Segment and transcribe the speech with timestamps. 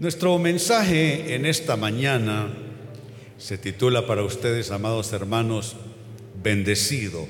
[0.00, 2.48] Nuestro mensaje en esta mañana
[3.36, 5.76] se titula para ustedes, amados hermanos,
[6.42, 7.28] bendecido,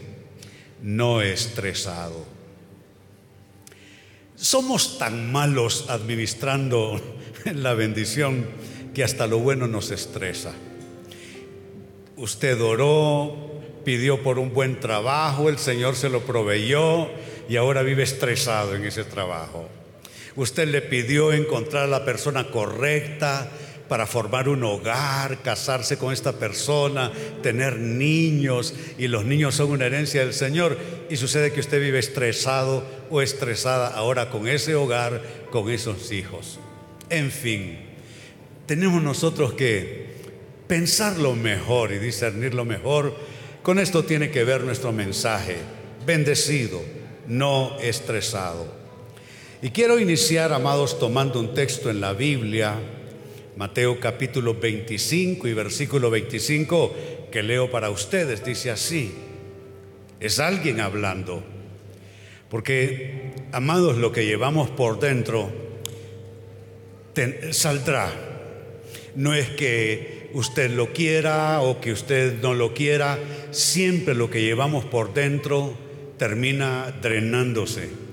[0.80, 2.24] no estresado.
[4.36, 7.00] Somos tan malos administrando
[7.52, 8.46] la bendición
[8.94, 10.52] que hasta lo bueno nos estresa.
[12.16, 13.34] Usted oró,
[13.84, 17.08] pidió por un buen trabajo, el Señor se lo proveyó
[17.48, 19.68] y ahora vive estresado en ese trabajo.
[20.36, 23.50] Usted le pidió encontrar a la persona correcta
[23.90, 27.10] para formar un hogar, casarse con esta persona,
[27.42, 30.78] tener niños, y los niños son una herencia del Señor,
[31.10, 35.20] y sucede que usted vive estresado o estresada ahora con ese hogar,
[35.50, 36.60] con esos hijos.
[37.08, 37.80] En fin,
[38.66, 40.06] tenemos nosotros que
[40.68, 43.12] pensar lo mejor y discernir lo mejor.
[43.64, 45.56] Con esto tiene que ver nuestro mensaje,
[46.06, 46.80] bendecido,
[47.26, 48.79] no estresado.
[49.62, 52.76] Y quiero iniciar, amados, tomando un texto en la Biblia,
[53.58, 56.94] Mateo capítulo 25 y versículo 25,
[57.30, 59.12] que leo para ustedes, dice así,
[60.18, 61.42] es alguien hablando,
[62.48, 65.50] porque, amados, lo que llevamos por dentro
[67.50, 68.10] saldrá.
[69.14, 73.18] No es que usted lo quiera o que usted no lo quiera,
[73.50, 75.74] siempre lo que llevamos por dentro
[76.16, 78.09] termina drenándose.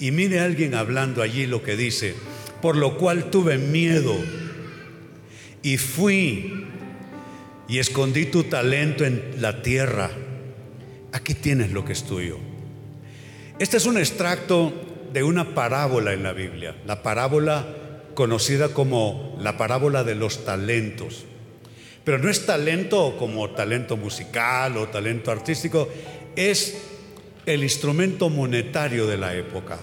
[0.00, 2.14] Y mire a alguien hablando allí lo que dice,
[2.62, 4.16] por lo cual tuve miedo
[5.62, 6.66] y fui
[7.68, 10.10] y escondí tu talento en la tierra.
[11.12, 12.38] Aquí tienes lo que es tuyo.
[13.58, 14.72] Este es un extracto
[15.12, 17.66] de una parábola en la Biblia, la parábola
[18.14, 21.26] conocida como la parábola de los talentos.
[22.04, 25.90] Pero no es talento como talento musical o talento artístico,
[26.36, 26.78] es
[27.44, 29.78] el instrumento monetario de la época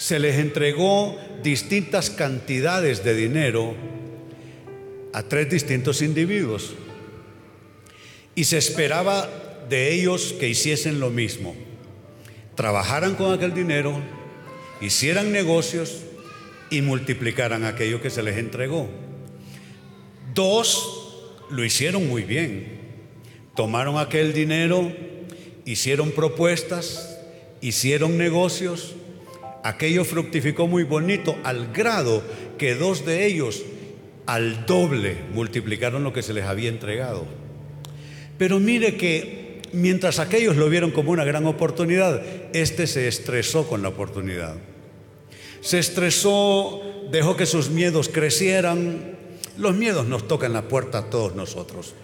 [0.00, 3.74] se les entregó distintas cantidades de dinero
[5.12, 6.72] a tres distintos individuos.
[8.34, 9.28] Y se esperaba
[9.68, 11.54] de ellos que hiciesen lo mismo,
[12.54, 14.00] trabajaran con aquel dinero,
[14.80, 15.98] hicieran negocios
[16.70, 18.88] y multiplicaran aquello que se les entregó.
[20.32, 22.80] Dos lo hicieron muy bien,
[23.54, 24.90] tomaron aquel dinero,
[25.66, 27.18] hicieron propuestas,
[27.60, 28.94] hicieron negocios,
[29.62, 32.22] Aquello fructificó muy bonito al grado
[32.58, 33.62] que dos de ellos
[34.26, 37.26] al doble multiplicaron lo que se les había entregado.
[38.38, 42.22] Pero mire que mientras aquellos lo vieron como una gran oportunidad,
[42.54, 44.56] este se estresó con la oportunidad.
[45.60, 49.16] Se estresó, dejó que sus miedos crecieran.
[49.58, 51.94] Los miedos nos tocan la puerta a todos nosotros.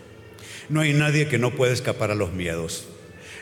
[0.69, 2.87] No hay nadie que no pueda escapar a los miedos.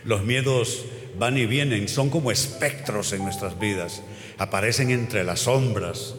[0.04, 0.84] Los miedos
[1.18, 4.02] van y vienen, son como espectros en nuestras vidas,
[4.38, 6.14] aparecen entre las sombras.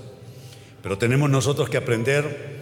[0.81, 2.55] Pero tenemos nosotros que aprender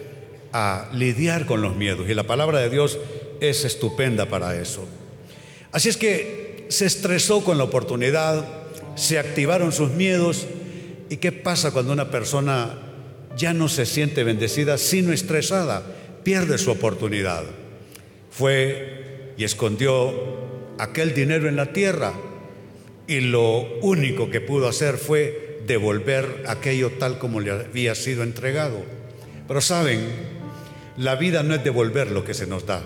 [0.52, 2.98] a lidiar con los miedos y la palabra de Dios
[3.40, 4.86] es estupenda para eso.
[5.72, 8.46] Así es que se estresó con la oportunidad,
[8.94, 10.46] se activaron sus miedos
[11.10, 12.78] y qué pasa cuando una persona
[13.36, 15.82] ya no se siente bendecida, sino estresada,
[16.22, 17.44] pierde su oportunidad.
[18.30, 22.12] Fue y escondió aquel dinero en la tierra
[23.06, 28.82] y lo único que pudo hacer fue devolver aquello tal como le había sido entregado.
[29.46, 30.00] Pero saben,
[30.96, 32.82] la vida no es devolver lo que se nos da,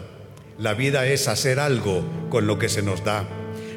[0.59, 3.28] la vida es hacer algo con lo que se nos da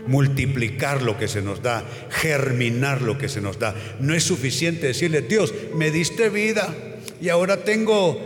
[0.08, 3.76] multiplicar lo que se nos da, germinar lo que se nos da.
[4.00, 6.74] No es suficiente decirle, Dios, me diste vida
[7.22, 8.20] y ahora tengo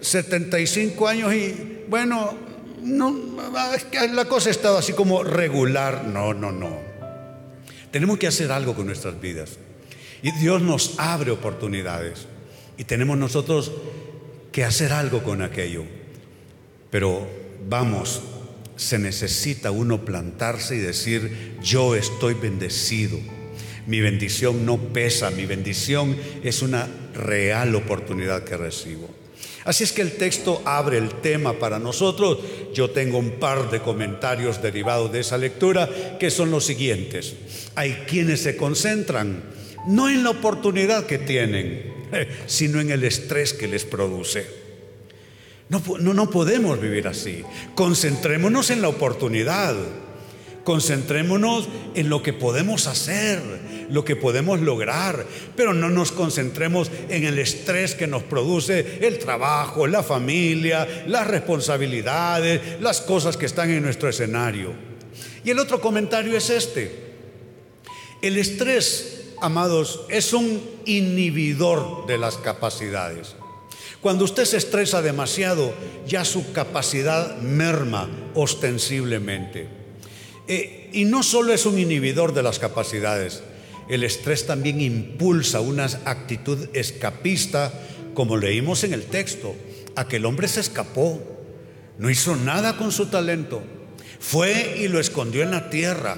[0.00, 2.36] 75 años y bueno,
[2.82, 3.16] no,
[4.12, 6.04] la cosa ha estado así como regular.
[6.04, 6.76] No, no, no.
[7.90, 9.58] Tenemos que hacer algo con nuestras vidas.
[10.22, 12.26] Y Dios nos abre oportunidades.
[12.78, 13.72] Y tenemos nosotros
[14.50, 15.84] que hacer algo con aquello.
[16.90, 17.26] Pero
[17.68, 18.22] vamos,
[18.76, 23.18] se necesita uno plantarse y decir, yo estoy bendecido.
[23.86, 29.21] Mi bendición no pesa, mi bendición es una real oportunidad que recibo.
[29.64, 32.38] Así es que el texto abre el tema para nosotros.
[32.74, 35.88] Yo tengo un par de comentarios derivados de esa lectura
[36.18, 37.34] que son los siguientes.
[37.74, 39.42] Hay quienes se concentran
[39.86, 41.92] no en la oportunidad que tienen,
[42.46, 44.46] sino en el estrés que les produce.
[45.68, 47.42] No, no, no podemos vivir así.
[47.74, 49.74] Concentrémonos en la oportunidad.
[50.64, 53.40] Concentrémonos en lo que podemos hacer,
[53.90, 55.26] lo que podemos lograr,
[55.56, 61.26] pero no nos concentremos en el estrés que nos produce el trabajo, la familia, las
[61.26, 64.72] responsabilidades, las cosas que están en nuestro escenario.
[65.44, 67.12] Y el otro comentario es este.
[68.22, 73.34] El estrés amados, es un inhibidor de las capacidades.
[74.00, 75.74] Cuando usted se estresa demasiado,
[76.06, 79.81] ya su capacidad merma ostensiblemente.
[80.48, 83.42] Eh, y no solo es un inhibidor de las capacidades,
[83.88, 87.72] el estrés también impulsa una actitud escapista,
[88.14, 89.54] como leímos en el texto.
[89.96, 91.22] Aquel hombre se escapó,
[91.98, 93.62] no hizo nada con su talento,
[94.18, 96.16] fue y lo escondió en la tierra,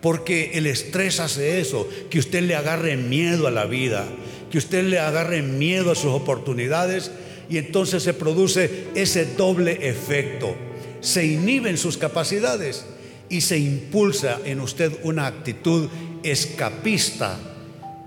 [0.00, 4.06] porque el estrés hace eso, que usted le agarre miedo a la vida,
[4.50, 7.10] que usted le agarre miedo a sus oportunidades
[7.48, 10.54] y entonces se produce ese doble efecto.
[11.00, 12.84] Se inhiben sus capacidades
[13.30, 15.88] y se impulsa en usted una actitud
[16.22, 17.38] escapista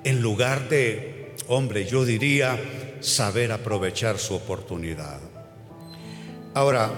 [0.04, 2.60] en lugar de, hombre, yo diría,
[3.00, 5.20] saber aprovechar su oportunidad.
[6.54, 6.92] Ahora,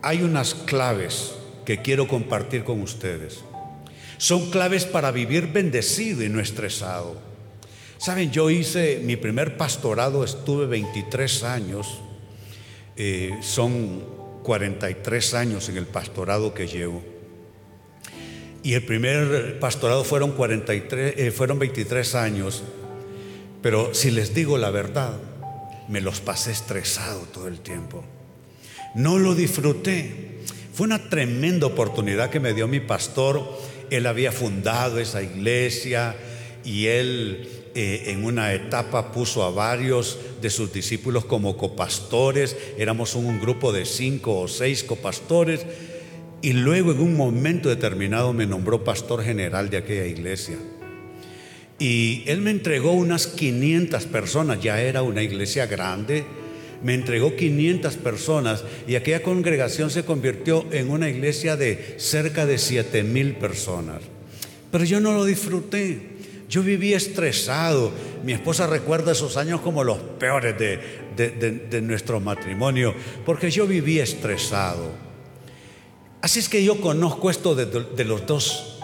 [0.00, 1.34] hay unas claves
[1.64, 3.40] que quiero compartir con ustedes.
[4.16, 7.16] Son claves para vivir bendecido y no estresado.
[7.98, 11.98] Saben, yo hice mi primer pastorado, estuve 23 años,
[12.96, 14.17] eh, son
[14.48, 17.02] 43 años en el pastorado que llevo.
[18.62, 22.62] Y el primer pastorado fueron, 43, eh, fueron 23 años,
[23.60, 25.12] pero si les digo la verdad,
[25.88, 28.02] me los pasé estresado todo el tiempo.
[28.94, 30.38] No lo disfruté.
[30.72, 33.46] Fue una tremenda oportunidad que me dio mi pastor.
[33.90, 36.16] Él había fundado esa iglesia
[36.64, 43.14] y él eh, en una etapa puso a varios de sus discípulos como copastores, éramos
[43.14, 45.64] un grupo de cinco o seis copastores,
[46.42, 50.56] y luego en un momento determinado me nombró pastor general de aquella iglesia.
[51.78, 56.24] Y él me entregó unas 500 personas, ya era una iglesia grande,
[56.82, 62.58] me entregó 500 personas y aquella congregación se convirtió en una iglesia de cerca de
[62.58, 64.02] 7 mil personas.
[64.72, 66.17] Pero yo no lo disfruté.
[66.48, 67.92] Yo viví estresado.
[68.24, 72.94] Mi esposa recuerda esos años como los peores de, nuestro matrimonio,
[73.26, 74.90] porque yo viví estresado.
[76.22, 78.80] Así es que yo conozco esto de, los dos,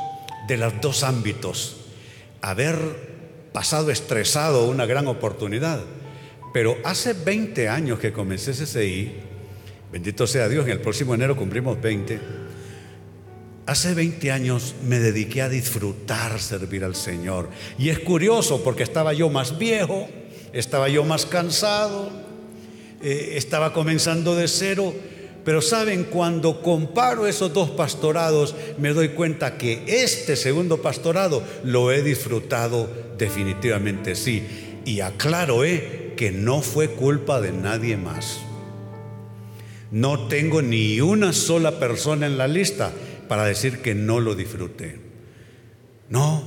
[0.47, 1.79] de los dos ámbitos.
[2.43, 2.77] Haber
[3.53, 5.81] pasado estresado una gran oportunidad.
[6.53, 9.13] Pero hace 20 años que comencé CCI,
[9.91, 12.44] bendito sea Dios, en el próximo enero cumplimos 20
[13.67, 17.49] Hace 20 años me dediqué a disfrutar servir al Señor.
[17.79, 20.07] Y es curioso porque estaba yo más viejo,
[20.53, 22.11] estaba yo más cansado,
[23.03, 24.93] eh, estaba comenzando de cero.
[25.47, 31.91] Pero saben, cuando comparo esos dos pastorados, me doy cuenta que este segundo pastorado lo
[31.91, 34.43] he disfrutado definitivamente sí.
[34.85, 38.41] Y aclaro eh, que no fue culpa de nadie más.
[39.91, 42.93] No tengo ni una sola persona en la lista
[43.29, 45.01] para decir que no lo disfruté.
[46.09, 46.43] No,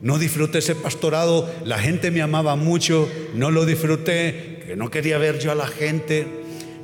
[0.00, 5.18] no disfruté ese pastorado, la gente me amaba mucho, no lo disfruté, que no quería
[5.18, 6.26] ver yo a la gente,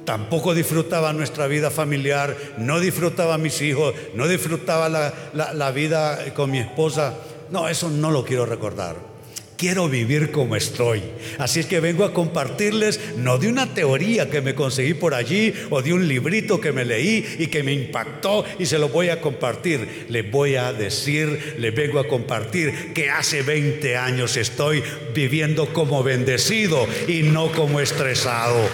[0.05, 6.33] tampoco disfrutaba nuestra vida familiar, no disfrutaba a mis hijos, no disfrutaba la, la vida
[6.35, 7.15] con mi esposa.
[7.51, 9.14] No, eso no lo quiero recordar.
[9.57, 11.01] Quiero vivir como estoy.
[11.39, 15.55] Así es que vengo a compartirles no de una teoría que me conseguí por allí
[15.71, 19.11] o de un librito que me leí y que me impactó y se lo voy
[19.11, 20.07] a compartir.
[20.09, 24.83] Les voy a decir, les vengo a compartir que hace 20 años estoy
[25.15, 28.69] viviendo como bendecido y no como estresado.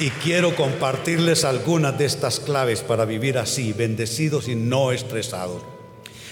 [0.00, 5.77] Y quiero compartirles algunas de estas claves para vivir así, bendecidos y no estresados.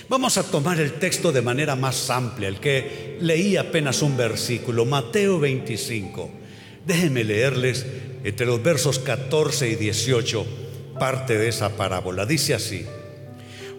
[0.08, 4.84] Vamos a tomar el texto de manera más amplia, el que leí apenas un versículo,
[4.84, 6.30] Mateo 25.
[6.86, 7.84] Déjenme leerles
[8.22, 10.46] entre los versos 14 y 18
[11.00, 12.24] parte de esa parábola.
[12.24, 12.86] Dice así,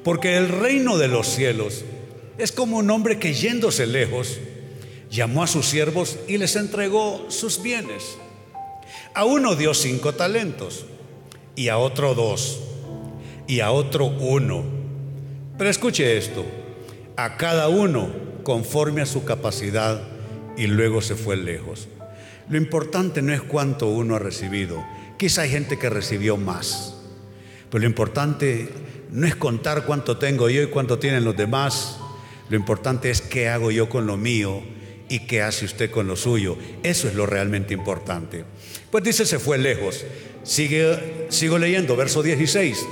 [0.03, 1.85] porque el reino de los cielos
[2.37, 4.37] es como un hombre que yéndose lejos,
[5.09, 8.17] llamó a sus siervos y les entregó sus bienes.
[9.13, 10.87] A uno dio cinco talentos,
[11.55, 12.59] y a otro dos,
[13.47, 14.76] y a otro uno
[15.57, 16.45] pero escuche esto,
[17.15, 18.09] a cada uno
[18.43, 20.01] conforme a su capacidad
[20.55, 21.87] y luego se fue lejos.
[22.49, 24.83] Lo importante no es cuánto uno ha recibido,
[25.17, 26.95] quizá hay gente que recibió más,
[27.69, 28.69] pero lo importante
[29.11, 31.97] no es contar cuánto tengo yo y cuánto tienen los demás,
[32.49, 34.63] lo importante es qué hago yo con lo mío
[35.09, 36.57] y qué hace usted con lo suyo.
[36.83, 38.45] Eso es lo realmente importante.
[38.89, 40.05] Pues dice, se fue lejos.
[40.43, 42.85] Sigo leyendo, verso 16.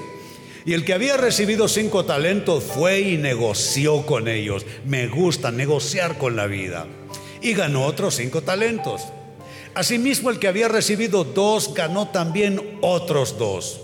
[0.65, 4.65] Y el que había recibido cinco talentos fue y negoció con ellos.
[4.85, 6.87] Me gusta negociar con la vida.
[7.41, 9.03] Y ganó otros cinco talentos.
[9.75, 13.81] Asimismo, el que había recibido dos ganó también otros dos.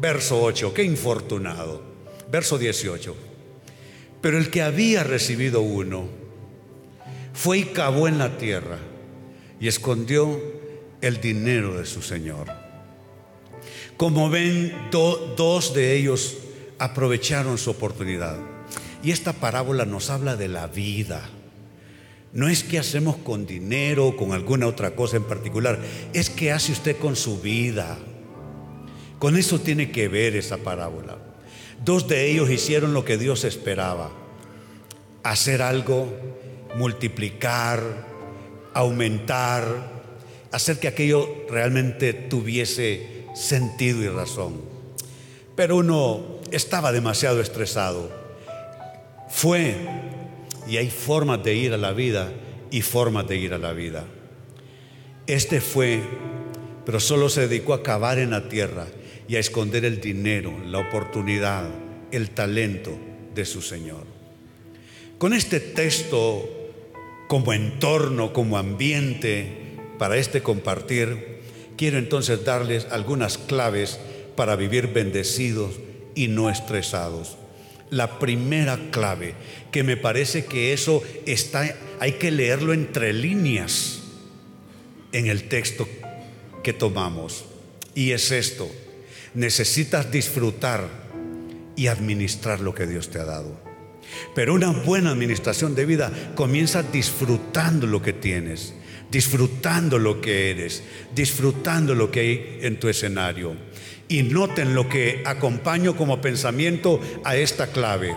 [0.00, 1.80] Verso 8, qué infortunado.
[2.30, 3.14] verso 18.
[4.20, 6.08] Pero el que había recibido uno
[7.32, 8.78] fue y cavó en la tierra
[9.60, 10.40] y escondió
[11.00, 12.61] el dinero de su señor.
[14.02, 16.36] Como ven, dos de ellos
[16.80, 18.36] aprovecharon su oportunidad.
[19.00, 21.30] Y esta parábola nos habla de la vida.
[22.32, 25.78] No es que hacemos con dinero o con alguna otra cosa en particular,
[26.12, 27.96] es que hace usted con su vida.
[29.20, 31.18] Con eso tiene que ver esa parábola.
[31.84, 34.10] Dos de ellos hicieron lo que Dios esperaba,
[35.22, 36.12] hacer algo,
[36.74, 38.08] multiplicar,
[38.74, 40.02] aumentar,
[40.50, 44.60] hacer que aquello realmente tuviese sentido y razón.
[45.54, 48.10] Pero uno estaba demasiado estresado.
[49.28, 49.76] Fue,
[50.68, 52.32] y hay formas de ir a la vida
[52.70, 54.04] y formas de ir a la vida.
[55.26, 56.02] Este fue,
[56.84, 58.86] pero solo se dedicó a cavar en la tierra
[59.28, 61.68] y a esconder el dinero, la oportunidad,
[62.10, 62.92] el talento
[63.34, 64.04] de su Señor.
[65.18, 66.48] Con este texto
[67.28, 71.41] como entorno, como ambiente para este compartir,
[71.82, 73.98] quiero entonces darles algunas claves
[74.36, 75.80] para vivir bendecidos
[76.14, 77.36] y no estresados.
[77.90, 79.34] La primera clave,
[79.72, 84.00] que me parece que eso está, hay que leerlo entre líneas
[85.10, 85.88] en el texto
[86.62, 87.46] que tomamos.
[87.96, 88.70] Y es esto,
[89.34, 90.86] necesitas disfrutar
[91.74, 93.60] y administrar lo que Dios te ha dado.
[94.36, 98.72] Pero una buena administración de vida comienza disfrutando lo que tienes,
[99.12, 100.82] disfrutando lo que eres,
[101.14, 103.54] disfrutando lo que hay en tu escenario.
[104.08, 108.16] Y noten lo que acompaño como pensamiento a esta clave.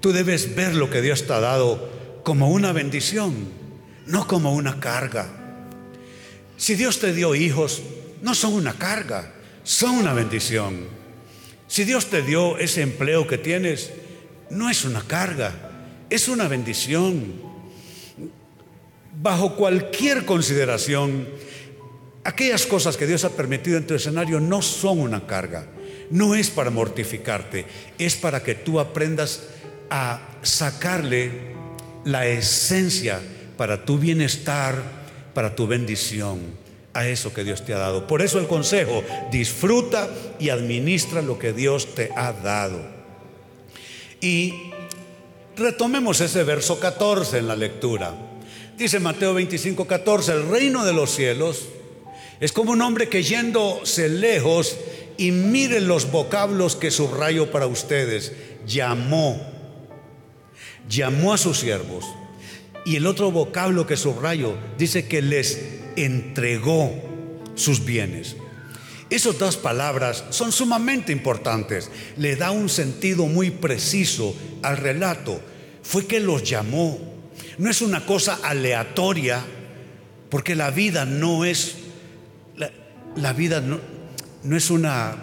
[0.00, 3.34] Tú debes ver lo que Dios te ha dado como una bendición,
[4.06, 5.28] no como una carga.
[6.56, 7.82] Si Dios te dio hijos,
[8.22, 10.86] no son una carga, son una bendición.
[11.66, 13.90] Si Dios te dio ese empleo que tienes,
[14.50, 15.72] no es una carga,
[16.08, 17.43] es una bendición.
[19.20, 21.28] Bajo cualquier consideración,
[22.24, 25.66] aquellas cosas que Dios ha permitido en tu escenario no son una carga,
[26.10, 27.66] no es para mortificarte,
[27.98, 29.44] es para que tú aprendas
[29.90, 31.54] a sacarle
[32.04, 33.20] la esencia
[33.56, 34.82] para tu bienestar,
[35.32, 36.40] para tu bendición
[36.92, 38.06] a eso que Dios te ha dado.
[38.06, 42.80] Por eso el consejo, disfruta y administra lo que Dios te ha dado.
[44.20, 44.72] Y
[45.56, 48.14] retomemos ese verso 14 en la lectura.
[48.76, 51.68] Dice Mateo 25, 14, el reino de los cielos
[52.40, 54.76] es como un hombre que yéndose lejos
[55.16, 58.32] y miren los vocablos que subrayo para ustedes,
[58.66, 59.40] llamó,
[60.88, 62.04] llamó a sus siervos.
[62.84, 65.58] Y el otro vocablo que subrayo dice que les
[65.94, 66.92] entregó
[67.54, 68.36] sus bienes.
[69.08, 71.90] Esas dos palabras son sumamente importantes.
[72.16, 75.40] Le da un sentido muy preciso al relato.
[75.82, 77.13] Fue que los llamó.
[77.58, 79.42] No es una cosa aleatoria,
[80.30, 81.76] porque la vida no es,
[83.16, 83.78] la, vida no,
[84.42, 85.16] no, es una,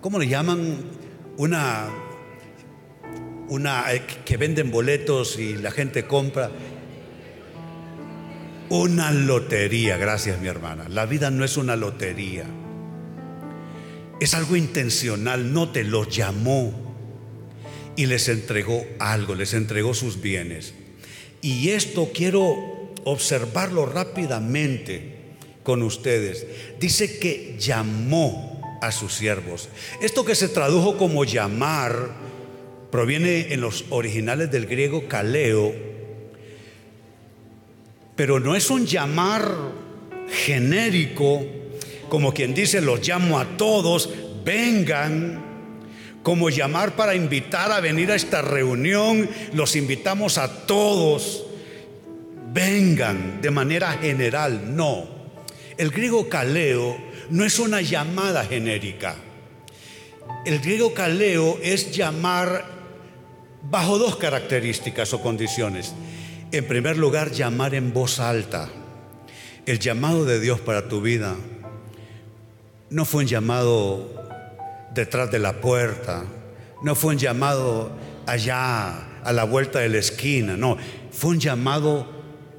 [0.00, 0.76] ¿cómo le llaman?
[1.36, 1.88] Una,
[3.48, 6.50] una, eh, que venden boletos y la gente compra.
[8.70, 10.88] Una lotería, gracias mi hermana.
[10.88, 12.44] La vida no es una lotería.
[14.20, 16.72] Es algo intencional, no te lo llamó
[17.96, 20.74] y les entregó algo, les entregó sus bienes.
[21.42, 22.56] Y esto quiero
[23.04, 25.16] observarlo rápidamente
[25.62, 26.46] con ustedes.
[26.80, 29.68] Dice que llamó a sus siervos.
[30.00, 32.10] Esto que se tradujo como llamar
[32.90, 35.88] proviene en los originales del griego kaleo
[38.18, 39.48] pero no es un llamar
[40.28, 41.46] genérico,
[42.08, 44.10] como quien dice, los llamo a todos,
[44.44, 45.47] vengan,
[46.28, 51.46] como llamar para invitar a venir a esta reunión, los invitamos a todos,
[52.52, 55.08] vengan de manera general, no.
[55.78, 56.98] El griego caleo
[57.30, 59.16] no es una llamada genérica.
[60.44, 62.62] El griego caleo es llamar
[63.62, 65.94] bajo dos características o condiciones.
[66.52, 68.68] En primer lugar, llamar en voz alta.
[69.64, 71.36] El llamado de Dios para tu vida
[72.90, 74.27] no fue un llamado
[74.94, 76.24] detrás de la puerta,
[76.82, 77.90] no fue un llamado
[78.26, 80.76] allá a la vuelta de la esquina, no,
[81.10, 82.06] fue un llamado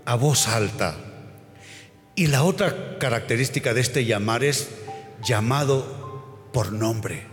[0.06, 0.96] a voz alta.
[2.16, 4.70] Y la otra característica de este llamar es
[5.24, 7.24] llamado por nombre.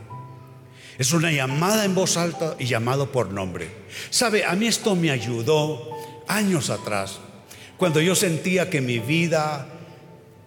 [0.98, 3.68] Es una llamada en voz alta y llamado por nombre.
[4.10, 5.90] Sabe, a mí esto me ayudó
[6.28, 7.18] años atrás,
[7.76, 9.66] cuando yo sentía que mi vida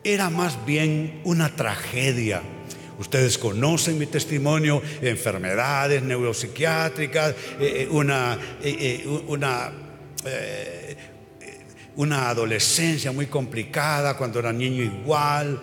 [0.03, 2.41] era más bien una tragedia,
[2.99, 9.71] Ustedes conocen mi testimonio, enfermedades neuropsiquiátricas, eh, eh, una, eh, una,
[11.95, 15.61] una adolescencia muy complicada cuando era niño igual.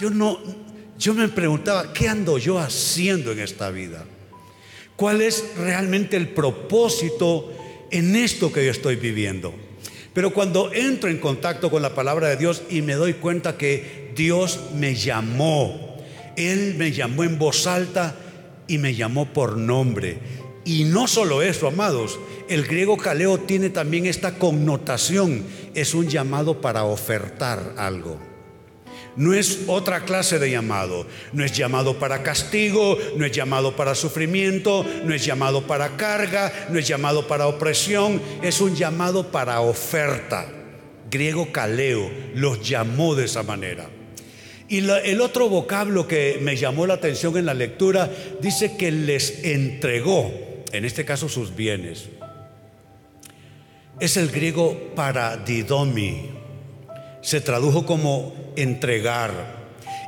[0.00, 0.40] Yo no,
[0.98, 4.04] yo me preguntaba, ¿qué ando yo haciendo en esta vida?
[4.96, 7.52] ¿Cuál es realmente el propósito
[7.90, 9.54] en esto que yo estoy viviendo?
[10.12, 14.12] Pero cuando entro en contacto con la palabra de Dios y me doy cuenta que
[14.16, 15.91] Dios me llamó,
[16.36, 18.14] Él me llamó en voz alta
[18.66, 20.18] y me llamó por nombre.
[20.64, 26.60] Y no solo eso, amados, el griego caleo tiene también esta connotación, es un llamado
[26.60, 28.18] para ofertar algo.
[29.14, 31.06] No es otra clase de llamado.
[31.32, 36.50] No es llamado para castigo, no es llamado para sufrimiento, no es llamado para carga,
[36.70, 40.46] no es llamado para opresión, es un llamado para oferta.
[41.10, 43.90] Griego caleo los llamó de esa manera.
[44.72, 48.10] Y el otro vocablo que me llamó la atención en la lectura
[48.40, 50.32] dice que les entregó,
[50.72, 52.08] en este caso sus bienes.
[54.00, 56.42] Es el griego paradidomi
[57.22, 59.62] se tradujo como entregar.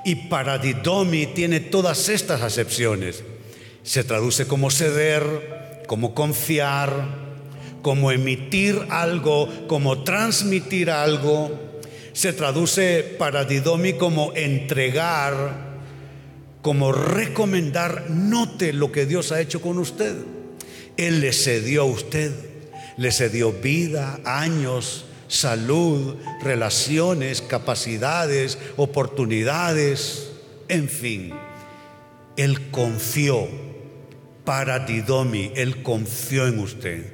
[0.04, 3.22] Y paradidomi tiene todas estas acepciones.
[3.82, 7.24] Se traduce como ceder, como confiar,
[7.80, 11.52] como emitir algo, como transmitir algo.
[12.14, 15.74] Se traduce paradidomi como entregar,
[16.62, 18.08] como recomendar.
[18.08, 20.14] Note lo que Dios ha hecho con usted.
[20.96, 22.32] Él le cedió a usted,
[22.96, 30.30] le cedió vida, años, salud, relaciones, capacidades, oportunidades,
[30.68, 31.34] en fin.
[32.36, 33.48] Él confió,
[34.44, 37.12] para Didomi, Él confió en usted,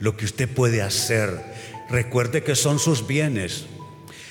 [0.00, 1.38] lo que usted puede hacer.
[1.90, 3.66] Recuerde que son sus bienes.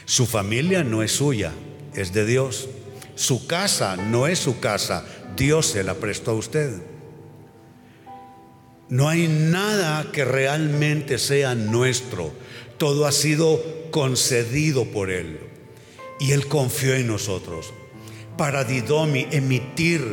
[0.07, 1.51] Su familia no es suya,
[1.93, 2.69] es de Dios.
[3.15, 6.81] Su casa no es su casa, Dios se la prestó a usted.
[8.87, 12.31] No hay nada que realmente sea nuestro.
[12.77, 13.61] Todo ha sido
[13.91, 15.41] concedido por Él.
[16.21, 17.73] Y Él confió en nosotros.
[18.37, 20.03] Para Didomi, emitir,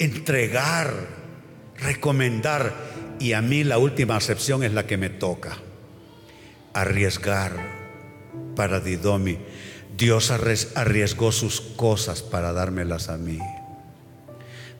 [0.00, 0.92] entregar,
[1.78, 2.74] recomendar.
[3.20, 5.58] Y a mí la última acepción es la que me toca.
[6.74, 7.81] Arriesgar.
[8.56, 9.38] Para Didomi.
[9.96, 13.38] Dios arriesgó sus cosas para dármelas a mí.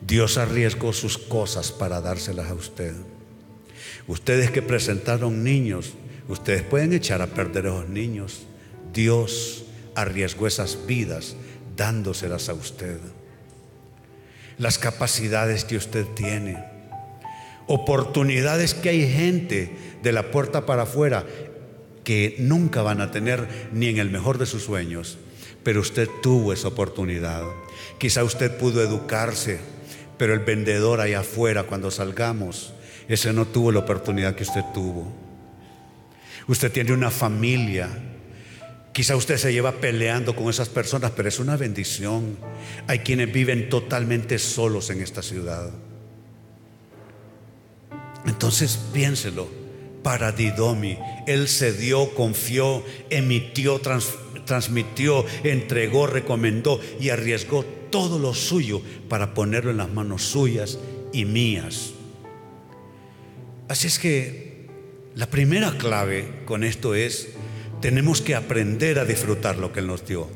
[0.01, 2.93] Dios arriesgó sus cosas para dárselas a usted.
[4.07, 5.93] Ustedes que presentaron niños,
[6.27, 8.43] Ustedes pueden echar a perder a esos niños.
[8.93, 11.35] Dios arriesgó esas vidas
[11.75, 12.97] dándoselas a usted.
[14.57, 16.63] Las capacidades que usted tiene.
[17.67, 21.25] Oportunidades que hay gente de la puerta para afuera
[22.03, 25.17] que nunca van a tener ni en el mejor de sus sueños.
[25.63, 27.43] Pero usted tuvo esa oportunidad.
[27.97, 29.59] Quizá usted pudo educarse,
[30.17, 32.73] pero el vendedor allá afuera cuando salgamos,
[33.07, 35.13] ese no tuvo la oportunidad que usted tuvo.
[36.47, 37.89] Usted tiene una familia.
[38.91, 42.37] Quizá usted se lleva peleando con esas personas, pero es una bendición.
[42.87, 45.71] Hay quienes viven totalmente solos en esta ciudad.
[48.25, 49.62] Entonces piénselo,
[50.03, 53.81] para Didomi, él cedió, confió, emitió,
[54.45, 60.77] transmitió, entregó, recomendó y arriesgó todo lo suyo para ponerlo en las manos suyas
[61.13, 61.93] y mías.
[63.69, 64.67] Así es que
[65.15, 67.29] la primera clave con esto es,
[67.81, 70.27] tenemos que aprender a disfrutar lo que Él nos dio.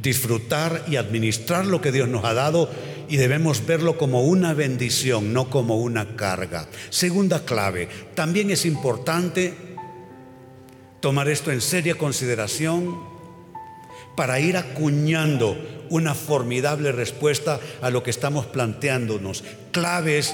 [0.00, 2.70] Disfrutar y administrar lo que Dios nos ha dado
[3.10, 6.68] y debemos verlo como una bendición, no como una carga.
[6.90, 9.52] Segunda clave, también es importante
[11.00, 13.00] tomar esto en seria consideración
[14.14, 15.58] para ir acuñando
[15.90, 19.42] una formidable respuesta a lo que estamos planteándonos.
[19.72, 20.32] Claves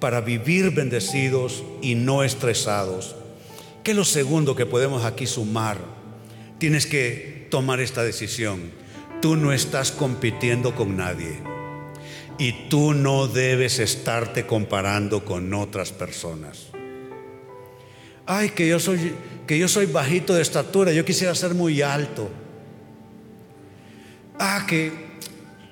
[0.00, 3.16] para vivir bendecidos y no estresados.
[3.84, 5.76] ¿Qué es lo segundo que podemos aquí sumar?
[6.58, 8.70] Tienes que tomar esta decisión.
[9.20, 11.57] Tú no estás compitiendo con nadie
[12.38, 16.68] y tú no debes estarte comparando con otras personas.
[18.26, 19.12] Ay, que yo soy
[19.48, 22.28] que yo soy bajito de estatura, yo quisiera ser muy alto.
[24.38, 24.92] Ah, que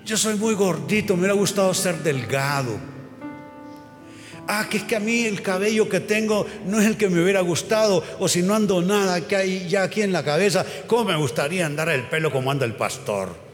[0.05, 2.79] yo soy muy gordito, me hubiera gustado ser delgado.
[4.49, 7.23] Ah, que es que a mí el cabello que tengo no es el que me
[7.23, 11.05] hubiera gustado, o si no ando nada que hay ya aquí en la cabeza, ¿cómo
[11.05, 13.46] me gustaría andar el pelo como anda el pastor?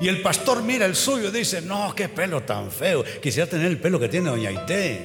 [0.00, 3.66] Y el pastor mira el suyo y dice, no, qué pelo tan feo, quisiera tener
[3.66, 5.04] el pelo que tiene doña Ité,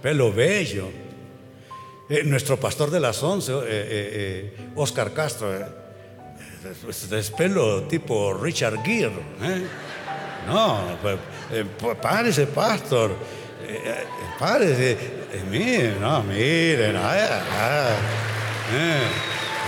[0.00, 0.88] pelo bello.
[2.08, 5.50] Eh, nuestro pastor de las once, eh, eh, Oscar Castro,
[6.84, 9.10] es pelo tipo Richard Gere.
[10.46, 11.18] No, pues,
[11.78, 13.16] pues, párese, pastor.
[14.38, 14.96] Párese.
[15.50, 16.96] miren, no, miren.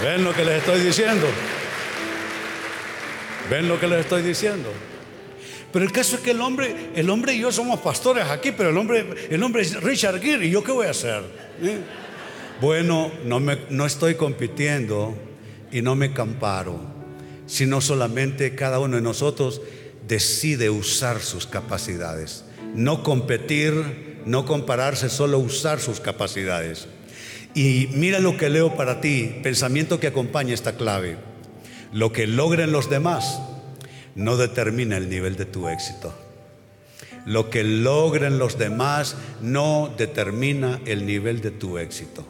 [0.02, 1.26] ¿Ven lo que les estoy diciendo?
[3.50, 4.70] ¿Ven lo que les estoy diciendo?
[5.72, 8.70] Pero el caso es que el hombre, el hombre y yo somos pastores aquí, pero
[8.70, 10.46] el hombre, el hombre es Richard Gere.
[10.46, 11.22] ¿Y yo qué voy a hacer?
[12.60, 15.16] Bueno, no, me, no estoy compitiendo
[15.72, 16.78] y no me camparo,
[17.46, 19.60] sino solamente cada uno de nosotros
[20.06, 22.44] decide usar sus capacidades.
[22.74, 26.86] No competir, no compararse, solo usar sus capacidades.
[27.54, 31.33] Y mira lo que leo para ti, pensamiento que acompaña esta clave.
[31.94, 33.38] Lo que logren los demás
[34.16, 36.12] no determina el nivel de tu éxito.
[37.24, 42.26] Lo que logren los demás no determina el nivel de tu éxito.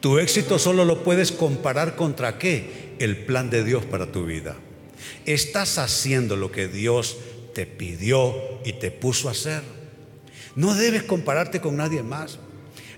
[0.00, 2.96] Tu éxito solo lo puedes comparar contra qué?
[2.98, 4.56] El plan de Dios para tu vida.
[5.24, 7.16] Estás haciendo lo que Dios
[7.54, 9.62] te pidió y te puso a hacer.
[10.54, 12.38] No debes compararte con nadie más.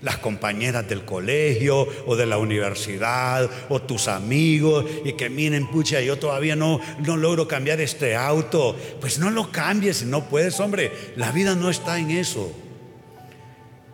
[0.01, 6.01] Las compañeras del colegio o de la universidad o tus amigos y que miren, pucha,
[6.01, 8.75] yo todavía no, no logro cambiar este auto.
[8.99, 10.91] Pues no lo cambies si no puedes, hombre.
[11.15, 12.51] La vida no está en eso.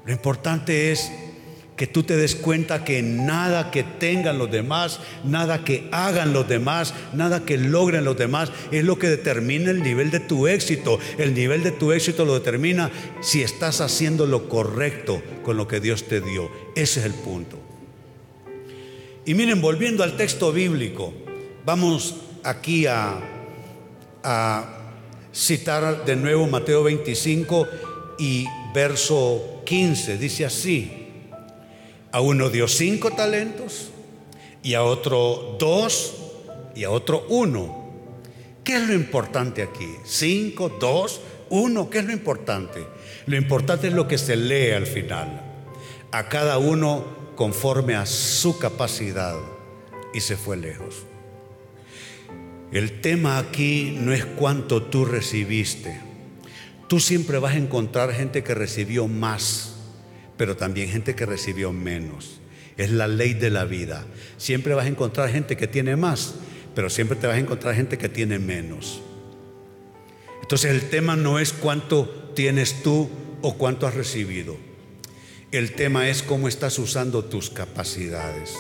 [0.06, 1.12] Lo importante es
[1.78, 6.50] que tú te des cuenta que nada que tengan los demás, nada que hagan los
[6.50, 10.98] demás, nada que logren los demás es lo que determina el nivel de tu éxito.
[11.20, 12.90] El nivel de tu éxito lo determina
[13.22, 16.52] si estás haciendo lo correcto con lo que Dios te dio.
[16.76, 17.60] Ese es el punto.
[19.26, 21.14] Y miren, volviendo al texto bíblico,
[21.64, 23.20] vamos aquí a,
[24.24, 24.80] a
[25.32, 27.68] citar de nuevo Mateo 25
[28.18, 30.18] y verso 15.
[30.18, 31.07] Dice así.
[32.12, 33.90] A uno dio cinco talentos
[34.64, 36.16] y a otro dos
[36.76, 37.88] y a otro uno.
[38.64, 39.88] ¿Qué es lo importante aquí?
[40.04, 41.90] Cinco, dos, uno.
[41.90, 42.86] ¿Qué es lo importante?
[43.26, 45.42] Lo importante es lo que se lee al final.
[46.12, 49.36] A cada uno conforme a su capacidad
[50.14, 51.06] y se fue lejos.
[52.72, 56.02] El tema aquí no es cuánto tú recibiste.
[56.88, 59.77] Tú siempre vas a encontrar gente que recibió más
[60.38, 62.40] pero también gente que recibió menos.
[62.78, 64.06] Es la ley de la vida.
[64.38, 66.36] Siempre vas a encontrar gente que tiene más,
[66.76, 69.02] pero siempre te vas a encontrar gente que tiene menos.
[70.42, 73.10] Entonces el tema no es cuánto tienes tú
[73.42, 74.56] o cuánto has recibido.
[75.52, 78.54] El tema es cómo estás usando tus capacidades.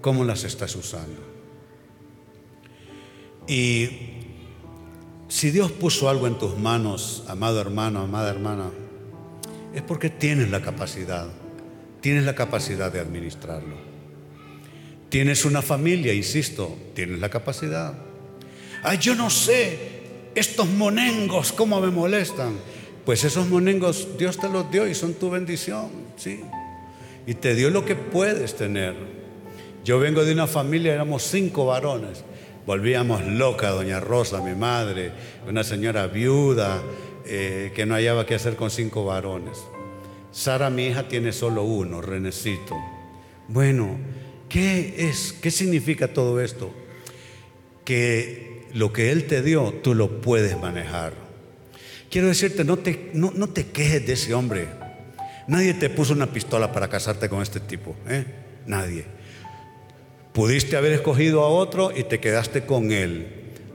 [0.00, 1.20] ¿Cómo las estás usando?
[3.46, 3.88] Y
[5.28, 8.70] si Dios puso algo en tus manos, amado hermano, amada hermana,
[9.78, 11.28] es porque tienes la capacidad,
[12.00, 13.76] tienes la capacidad de administrarlo.
[15.08, 17.94] Tienes una familia, insisto, tienes la capacidad.
[18.82, 19.78] Ay, yo no sé,
[20.34, 22.54] estos monengos, cómo me molestan.
[23.04, 26.40] Pues esos monengos Dios te los dio y son tu bendición, sí.
[27.26, 28.94] Y te dio lo que puedes tener.
[29.84, 32.24] Yo vengo de una familia, éramos cinco varones.
[32.66, 35.12] Volvíamos loca, doña Rosa, mi madre,
[35.48, 36.82] una señora viuda,
[37.28, 39.58] eh, que no hallaba qué hacer con cinco varones.
[40.32, 42.76] Sara, mi hija, tiene solo uno, Renecito.
[43.48, 43.96] Bueno,
[44.48, 45.32] ¿qué es?
[45.32, 46.72] ¿Qué significa todo esto?
[47.84, 51.12] Que lo que Él te dio, tú lo puedes manejar.
[52.10, 54.68] Quiero decirte, no te, no, te quejes de ese hombre.
[55.46, 57.96] Nadie te puso una pistola para casarte con este tipo.
[58.08, 58.24] ¿eh?
[58.66, 59.04] Nadie.
[60.32, 63.26] Pudiste haber escogido a otro y te quedaste con él.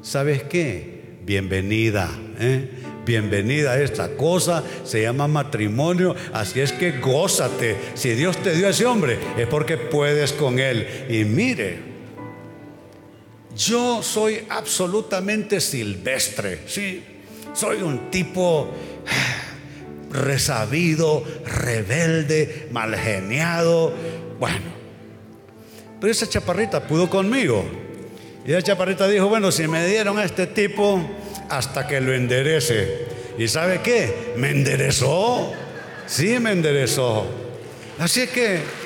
[0.01, 1.17] ¿Sabes qué?
[1.25, 2.09] Bienvenida.
[2.39, 2.69] ¿eh?
[3.05, 7.77] Bienvenida a esta cosa, se llama matrimonio, así es que gózate.
[7.95, 11.05] Si Dios te dio a ese hombre, es porque puedes con él.
[11.09, 11.79] Y mire,
[13.55, 17.03] yo soy absolutamente silvestre, sí,
[17.53, 18.69] soy un tipo
[20.11, 23.93] resabido, rebelde, malgeniado,
[24.39, 24.73] bueno.
[25.99, 27.63] Pero esa chaparrita pudo conmigo.
[28.45, 30.99] Y esa chaparrita dijo, bueno, si me dieron a este tipo,
[31.57, 33.05] hasta que lo enderece.
[33.37, 34.33] ¿Y sabe qué?
[34.37, 35.51] Me enderezó.
[36.07, 37.25] Sí, me enderezó.
[37.99, 38.83] Así es que...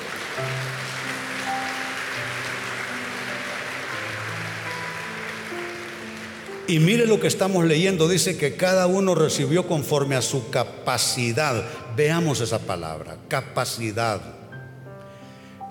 [6.66, 11.64] Y mire lo que estamos leyendo, dice que cada uno recibió conforme a su capacidad.
[11.96, 14.20] Veamos esa palabra, capacidad.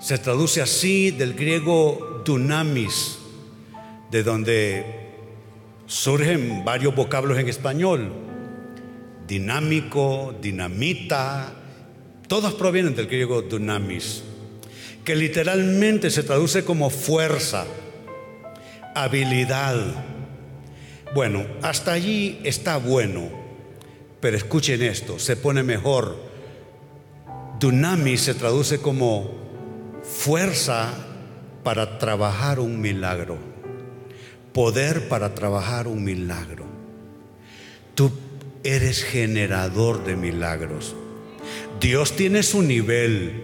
[0.00, 3.18] Se traduce así del griego dunamis,
[4.10, 5.07] de donde
[5.88, 8.12] surgen varios vocablos en español.
[9.26, 11.52] Dinámico, dinamita,
[12.28, 14.22] todos provienen del griego dunamis,
[15.04, 17.64] que literalmente se traduce como fuerza,
[18.94, 19.76] habilidad.
[21.14, 23.30] Bueno, hasta allí está bueno,
[24.20, 26.16] pero escuchen esto, se pone mejor.
[27.58, 29.30] Dunamis se traduce como
[30.02, 30.92] fuerza
[31.64, 33.38] para trabajar un milagro,
[34.58, 36.64] poder para trabajar un milagro.
[37.94, 38.10] Tú
[38.64, 40.96] eres generador de milagros.
[41.78, 43.40] Dios tiene su nivel.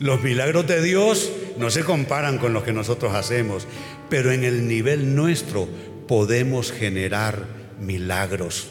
[0.00, 3.68] Los milagros de Dios no se comparan con los que nosotros hacemos,
[4.10, 5.68] pero en el nivel nuestro
[6.08, 7.46] podemos generar
[7.80, 8.66] milagros.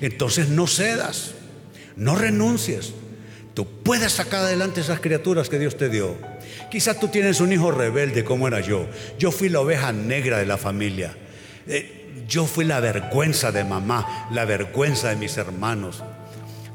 [0.00, 1.34] Entonces no cedas,
[1.96, 2.94] no renuncies.
[3.52, 6.16] Tú puedes sacar adelante esas criaturas que Dios te dio.
[6.70, 8.86] Quizás tú tienes un hijo rebelde como era yo.
[9.18, 11.14] Yo fui la oveja negra de la familia.
[11.66, 16.02] Eh, yo fui la vergüenza de mamá, la vergüenza de mis hermanos.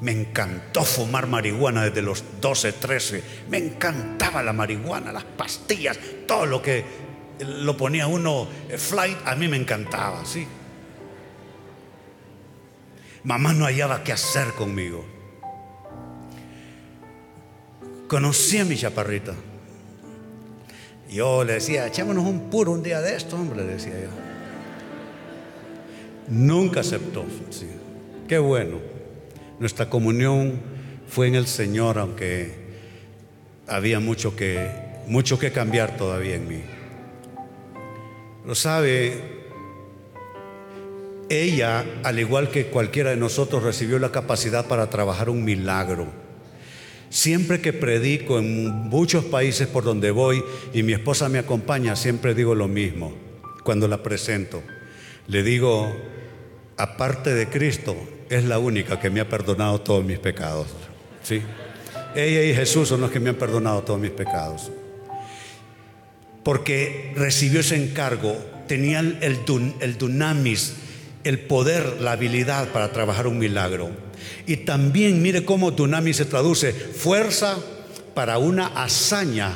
[0.01, 3.23] Me encantó fumar marihuana desde los 12, 13.
[3.49, 6.83] Me encantaba la marihuana, las pastillas, todo lo que
[7.39, 10.47] lo ponía uno eh, flight, a mí me encantaba, sí.
[13.23, 15.05] Mamá no hallaba qué hacer conmigo.
[18.07, 19.33] Conocí a mi chaparrita.
[21.09, 24.30] Yo le decía, echémonos un puro un día de esto, hombre, le decía yo.
[26.31, 27.25] Nunca aceptó.
[28.27, 28.79] Qué bueno.
[29.59, 30.61] Nuestra comunión
[31.07, 32.53] fue en el Señor, aunque
[33.67, 34.71] había mucho que,
[35.07, 36.61] mucho que cambiar todavía en mí.
[38.45, 39.41] Lo sabe,
[41.27, 46.07] ella, al igual que cualquiera de nosotros, recibió la capacidad para trabajar un milagro.
[47.09, 50.41] Siempre que predico en muchos países por donde voy
[50.73, 53.13] y mi esposa me acompaña, siempre digo lo mismo
[53.65, 54.63] cuando la presento.
[55.27, 55.93] Le digo,
[56.77, 57.95] aparte de Cristo,
[58.29, 60.67] es la única que me ha perdonado todos mis pecados.
[61.23, 61.41] ¿sí?
[62.15, 64.71] Ella y Jesús son los que me han perdonado todos mis pecados.
[66.43, 68.35] Porque recibió ese encargo,
[68.67, 69.17] tenía el,
[69.79, 70.73] el dunamis,
[71.23, 73.91] el poder, la habilidad para trabajar un milagro.
[74.47, 77.57] Y también mire cómo dunamis se traduce, fuerza
[78.13, 79.53] para una hazaña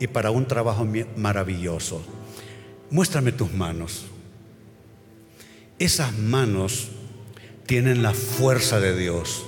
[0.00, 2.02] y para un trabajo maravilloso.
[2.90, 4.04] Muéstrame tus manos.
[5.78, 6.88] Esas manos
[7.66, 9.44] tienen la fuerza de Dios,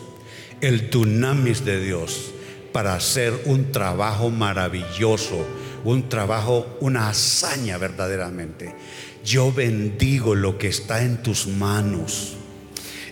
[0.60, 2.32] el dunamis de Dios
[2.72, 5.44] para hacer un trabajo maravilloso,
[5.82, 8.76] un trabajo, una hazaña verdaderamente.
[9.24, 12.36] Yo bendigo lo que está en tus manos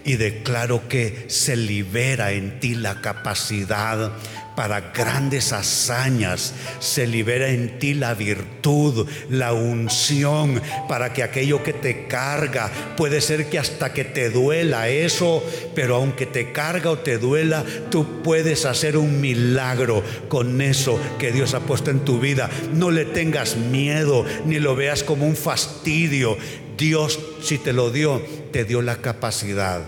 [0.05, 4.13] y declaro que se libera en ti la capacidad
[4.59, 6.53] para grandes hazañas.
[6.81, 13.21] Se libera en ti la virtud, la unción, para que aquello que te carga, puede
[13.21, 15.45] ser que hasta que te duela eso,
[15.77, 21.31] pero aunque te carga o te duela, tú puedes hacer un milagro con eso que
[21.31, 22.51] Dios ha puesto en tu vida.
[22.75, 26.37] No le tengas miedo, ni lo veas como un fastidio.
[26.77, 29.83] Dios, si te lo dio, te dio la capacidad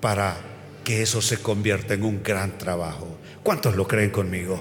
[0.00, 0.38] para
[0.84, 3.15] que eso se convierta en un gran trabajo.
[3.46, 4.60] ¿Cuántos lo creen conmigo?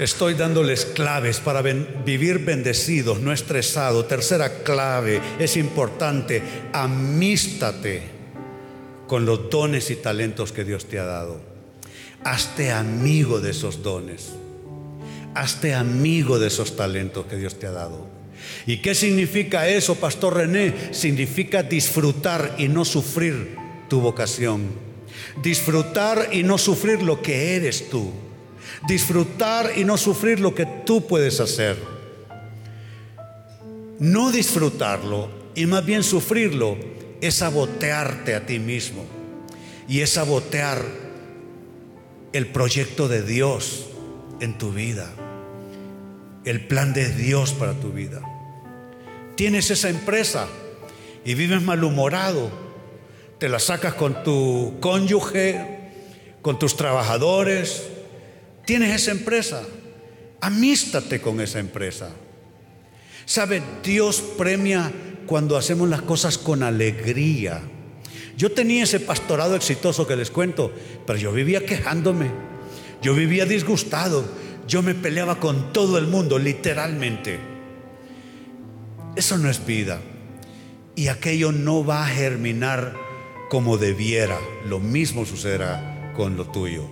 [0.00, 4.08] Estoy dándoles claves para vivir bendecidos, no estresados.
[4.08, 8.02] Tercera clave, es importante, amístate
[9.06, 11.40] con los dones y talentos que Dios te ha dado.
[12.24, 14.32] Hazte amigo de esos dones.
[15.36, 18.09] Hazte amigo de esos talentos que Dios te ha dado.
[18.66, 20.92] ¿Y qué significa eso, Pastor René?
[20.92, 23.56] Significa disfrutar y no sufrir
[23.88, 24.68] tu vocación.
[25.42, 28.12] Disfrutar y no sufrir lo que eres tú.
[28.86, 31.76] Disfrutar y no sufrir lo que tú puedes hacer.
[33.98, 36.78] No disfrutarlo y más bien sufrirlo
[37.20, 39.04] es sabotearte a ti mismo.
[39.88, 40.82] Y es sabotear
[42.32, 43.86] el proyecto de Dios
[44.40, 45.10] en tu vida.
[46.44, 48.22] El plan de Dios para tu vida
[49.40, 50.48] tienes esa empresa
[51.24, 52.50] y vives malhumorado,
[53.38, 55.78] te la sacas con tu cónyuge,
[56.42, 57.84] con tus trabajadores,
[58.66, 59.62] tienes esa empresa,
[60.42, 62.10] amístate con esa empresa.
[63.24, 63.62] ¿Sabe?
[63.82, 64.92] Dios premia
[65.24, 67.62] cuando hacemos las cosas con alegría.
[68.36, 70.70] Yo tenía ese pastorado exitoso que les cuento,
[71.06, 72.30] pero yo vivía quejándome,
[73.00, 74.22] yo vivía disgustado,
[74.68, 77.49] yo me peleaba con todo el mundo, literalmente.
[79.16, 80.00] Eso no es vida.
[80.96, 82.96] Y aquello no va a germinar
[83.48, 84.38] como debiera.
[84.66, 86.84] Lo mismo sucederá con lo tuyo.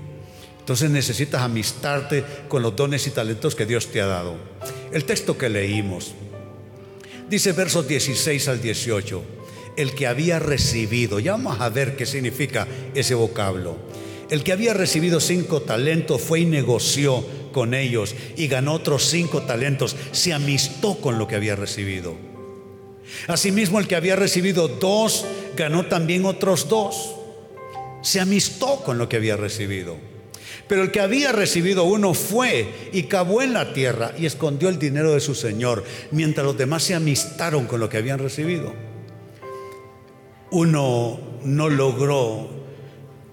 [0.59, 4.37] Entonces necesitas amistarte con los dones y talentos que Dios te ha dado.
[4.92, 6.14] El texto que leímos
[7.31, 9.22] dice versos 16 al 18,
[9.76, 13.76] el que había recibido, ya vamos a ver qué significa ese vocablo,
[14.31, 17.24] El que había recibido cinco talentos fue y negoció
[17.59, 19.97] con ellos y ganó otros cinco talentos.
[20.12, 22.14] Se amistó con lo que había recibido.
[23.27, 27.16] Asimismo, el que había recibido dos ganó también otros dos.
[28.01, 29.97] Se amistó con lo que había recibido.
[30.68, 34.79] Pero el que había recibido uno fue y cavó en la tierra y escondió el
[34.79, 38.73] dinero de su señor, mientras los demás se amistaron con lo que habían recibido.
[40.53, 42.51] Uno no logró,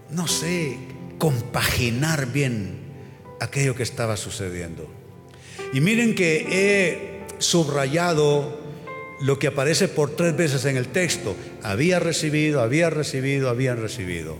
[0.09, 0.79] no sé,
[1.19, 2.84] compaginar bien
[3.39, 4.87] aquello que estaba sucediendo.
[5.73, 8.59] Y miren que he subrayado
[9.21, 11.35] lo que aparece por tres veces en el texto.
[11.63, 14.37] Había recibido, había recibido, habían recibido.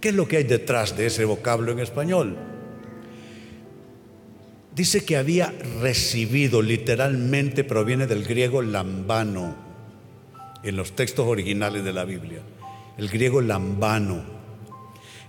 [0.00, 2.36] ¿Qué es lo que hay detrás de ese vocablo en español?
[4.74, 9.56] Dice que había recibido, literalmente proviene del griego lambano,
[10.62, 12.40] en los textos originales de la Biblia.
[12.96, 14.22] El griego lambano,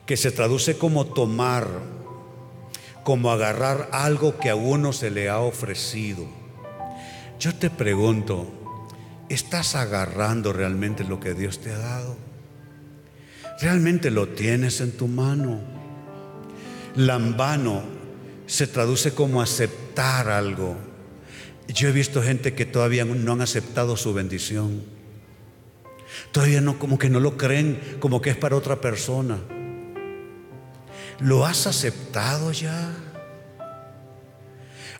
[0.05, 1.67] que se traduce como tomar,
[3.03, 6.27] como agarrar algo que a uno se le ha ofrecido.
[7.39, 8.51] Yo te pregunto,
[9.29, 12.15] ¿estás agarrando realmente lo que Dios te ha dado?
[13.59, 15.59] Realmente lo tienes en tu mano.
[16.95, 17.83] Lambano
[18.45, 20.75] se traduce como aceptar algo.
[21.67, 24.83] Yo he visto gente que todavía no han aceptado su bendición.
[26.31, 29.39] Todavía no, como que no lo creen, como que es para otra persona.
[31.21, 32.93] ¿Lo has aceptado ya?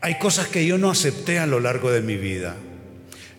[0.02, 2.56] Hay cosas que yo no acepté a lo largo de mi vida.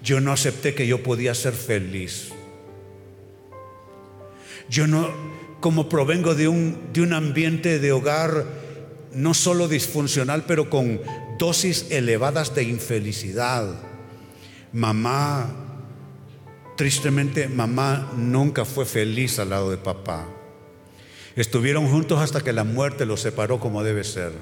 [0.03, 2.31] Yo no acepté que yo podía ser feliz.
[4.69, 5.09] Yo no,
[5.61, 8.47] como provengo de un, de un ambiente de hogar
[9.13, 11.01] no solo disfuncional, pero con
[11.39, 13.75] dosis elevadas de infelicidad.
[14.73, 15.51] Mamá,
[16.77, 20.27] tristemente, mamá nunca fue feliz al lado de papá.
[21.35, 24.33] Estuvieron juntos hasta que la muerte los separó como debe ser.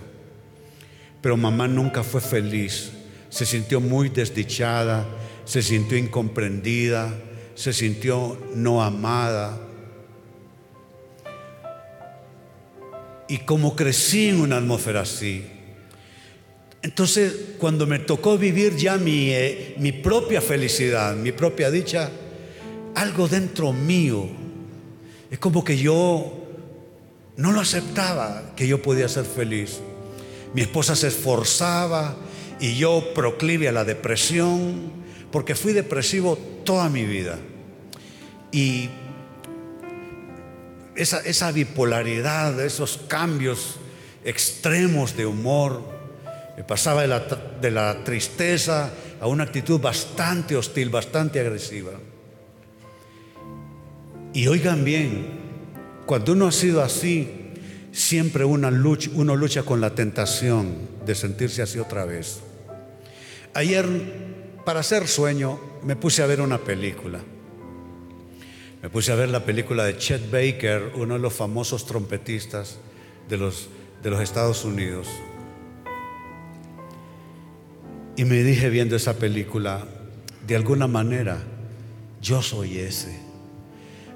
[1.21, 2.91] Pero mamá nunca fue feliz.
[3.29, 5.07] Se sintió muy desdichada,
[5.45, 7.15] se sintió incomprendida,
[7.55, 9.59] se sintió no amada.
[13.29, 15.45] Y como crecí en una atmósfera así,
[16.83, 22.11] entonces cuando me tocó vivir ya mi, eh, mi propia felicidad, mi propia dicha,
[22.97, 24.27] algo dentro mío,
[25.31, 26.40] es como que yo
[27.41, 29.81] no lo aceptaba que yo podía ser feliz.
[30.53, 32.15] Mi esposa se esforzaba
[32.61, 34.93] y yo proclive a la depresión,
[35.33, 37.39] porque fui depresivo toda mi vida.
[38.53, 38.91] Y
[40.95, 43.77] esa, bipolaridad, esos cambios
[44.23, 45.83] extremos de humor.
[46.59, 47.21] Me pasaba de la,
[47.59, 51.93] de la tristeza a una actitud bastante hostil, bastante agresiva.
[54.35, 55.50] Y oigan bien,
[56.11, 57.29] cuando uno ha sido así,
[57.93, 60.75] siempre uno lucha con la tentación
[61.07, 62.41] de sentirse así otra vez.
[63.55, 63.87] Ayer,
[64.65, 67.21] para hacer sueño, me puse a ver una película.
[68.83, 72.79] Me puse a ver la película de Chet Baker, uno de los famosos trompetistas
[73.29, 73.69] de los,
[74.03, 75.07] de los Estados Unidos.
[78.17, 79.87] Y me dije viendo esa película,
[80.45, 81.41] de alguna manera,
[82.21, 83.17] yo soy ese.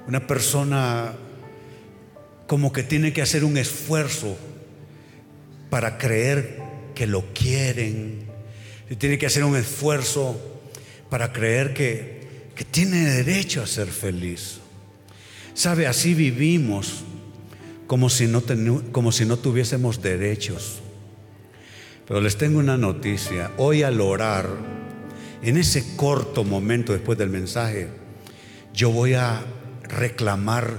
[0.09, 1.19] Una persona
[2.47, 4.37] como que tiene que hacer un esfuerzo
[5.69, 6.61] para creer
[6.93, 8.25] que lo quieren.
[8.97, 10.39] Tiene que hacer un esfuerzo
[11.09, 12.15] para creer que
[12.55, 14.59] que tiene derecho a ser feliz.
[15.53, 17.03] Sabe, así vivimos
[17.85, 18.41] como si no,
[18.91, 20.79] como si no tuviésemos derechos.
[22.07, 23.51] Pero les tengo una noticia.
[23.57, 24.47] Hoy al orar,
[25.43, 27.89] en ese corto momento después del mensaje,
[28.73, 29.43] yo voy a
[29.83, 30.77] reclamar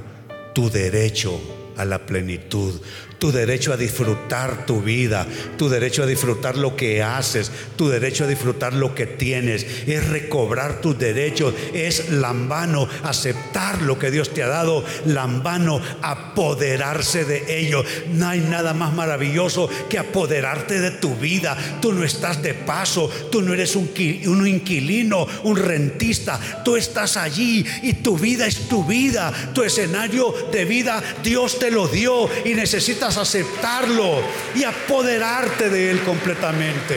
[0.55, 1.39] tu derecho
[1.77, 2.81] a la plenitud,
[3.19, 5.27] tu derecho a disfrutar tu vida,
[5.57, 10.09] tu derecho a disfrutar lo que haces, tu derecho a disfrutar lo que tienes, es
[10.09, 17.61] recobrar tus derechos, es lambano, aceptar lo que Dios te ha dado, lambano, apoderarse de
[17.61, 17.85] ello.
[18.13, 21.57] No hay nada más maravilloso que apoderarte de tu vida.
[21.81, 23.91] Tú no estás de paso, tú no eres un,
[24.27, 30.35] un inquilino, un rentista, tú estás allí y tu vida es tu vida, tu escenario
[30.53, 34.21] de vida Dios te lo dio y necesitas aceptarlo
[34.55, 36.97] y apoderarte de Él completamente.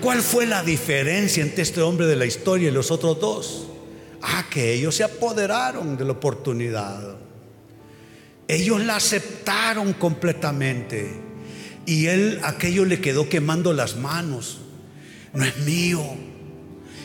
[0.00, 3.66] ¿Cuál fue la diferencia entre este hombre de la historia y los otros dos?
[4.22, 7.16] Ah, que ellos se apoderaron de la oportunidad.
[8.46, 11.20] Ellos la aceptaron completamente.
[11.84, 14.58] Y él, aquello le quedó quemando las manos.
[15.32, 16.02] No es mío.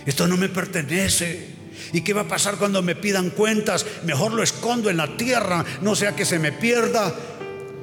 [0.05, 1.52] Esto no me pertenece.
[1.93, 3.85] ¿Y qué va a pasar cuando me pidan cuentas?
[4.03, 7.13] Mejor lo escondo en la tierra, no sea que se me pierda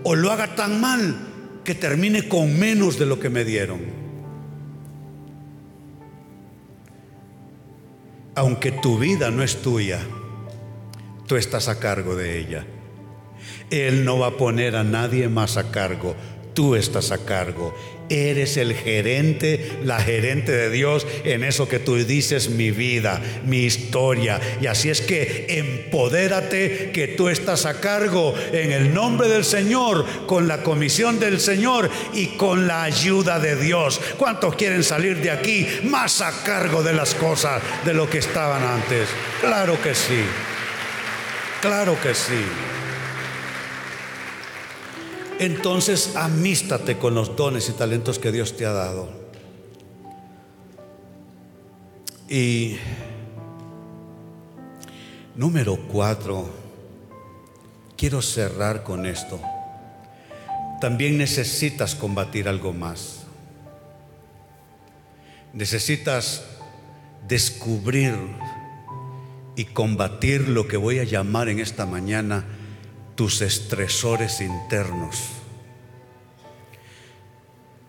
[0.03, 1.17] o lo haga tan mal
[1.65, 3.81] que termine con menos de lo que me dieron.
[8.35, 10.01] Aunque tu vida no es tuya,
[11.27, 12.67] tú estás a cargo de ella.
[13.71, 16.17] Él no va a poner a nadie más a cargo,
[16.55, 17.75] tú estás a cargo.
[18.11, 23.59] Eres el gerente, la gerente de Dios en eso que tú dices, mi vida, mi
[23.59, 24.41] historia.
[24.61, 30.05] Y así es que empodérate que tú estás a cargo en el nombre del Señor,
[30.27, 34.01] con la comisión del Señor y con la ayuda de Dios.
[34.19, 38.63] ¿Cuántos quieren salir de aquí más a cargo de las cosas de lo que estaban
[38.63, 39.09] antes?
[39.41, 40.25] Claro que sí.
[41.61, 42.70] Claro que sí.
[45.41, 49.09] Entonces amístate con los dones y talentos que Dios te ha dado.
[52.29, 52.77] Y
[55.35, 56.47] número cuatro,
[57.97, 59.41] quiero cerrar con esto.
[60.79, 63.21] También necesitas combatir algo más.
[65.55, 66.45] Necesitas
[67.27, 68.15] descubrir
[69.57, 72.45] y combatir lo que voy a llamar en esta mañana
[73.21, 75.19] tus estresores internos.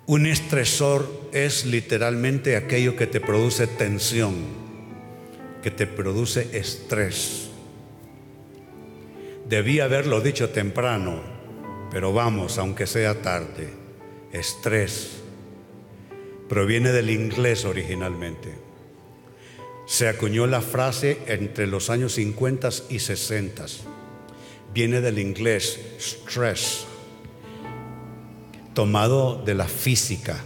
[0.05, 4.35] Un estresor es literalmente aquello que te produce tensión,
[5.63, 7.49] que te produce estrés.
[9.47, 11.21] Debí haberlo dicho temprano,
[11.91, 13.69] pero vamos, aunque sea tarde,
[14.33, 15.11] estrés
[16.49, 18.53] proviene del inglés originalmente.
[19.85, 23.65] Se acuñó la frase entre los años 50 y 60
[24.73, 26.85] viene del inglés stress,
[28.73, 30.37] tomado de la física,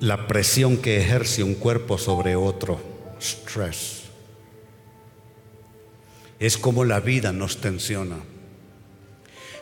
[0.00, 2.80] la presión que ejerce un cuerpo sobre otro,
[3.20, 4.02] stress.
[6.38, 8.16] Es como la vida nos tensiona.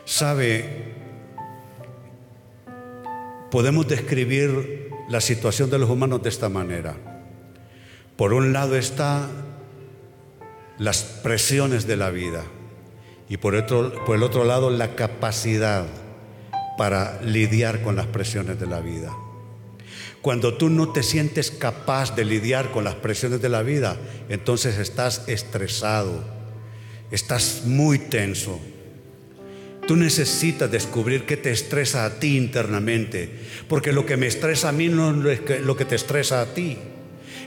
[0.03, 0.93] Sabe,
[3.51, 6.97] podemos describir la situación de los humanos de esta manera.
[8.17, 9.29] Por un lado está
[10.79, 12.43] las presiones de la vida
[13.31, 15.85] y por, el otro lado la capacidad
[16.77, 19.15] para lidiar con las presiones de la vida.
[20.21, 23.95] Cuando tú no te sientes capaz de lidiar con las presiones de la vida,
[24.27, 26.25] entonces estás estresado,
[27.09, 28.59] estás muy tenso.
[29.87, 33.29] Tú necesitas descubrir qué te estresa a ti internamente,
[33.69, 36.77] porque lo que me estresa a mí no es lo que te estresa a ti.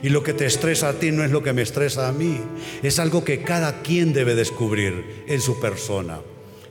[0.05, 2.39] Y lo que te estresa a ti no es lo que me estresa a mí.
[2.83, 6.19] Es algo que cada quien debe descubrir en su persona.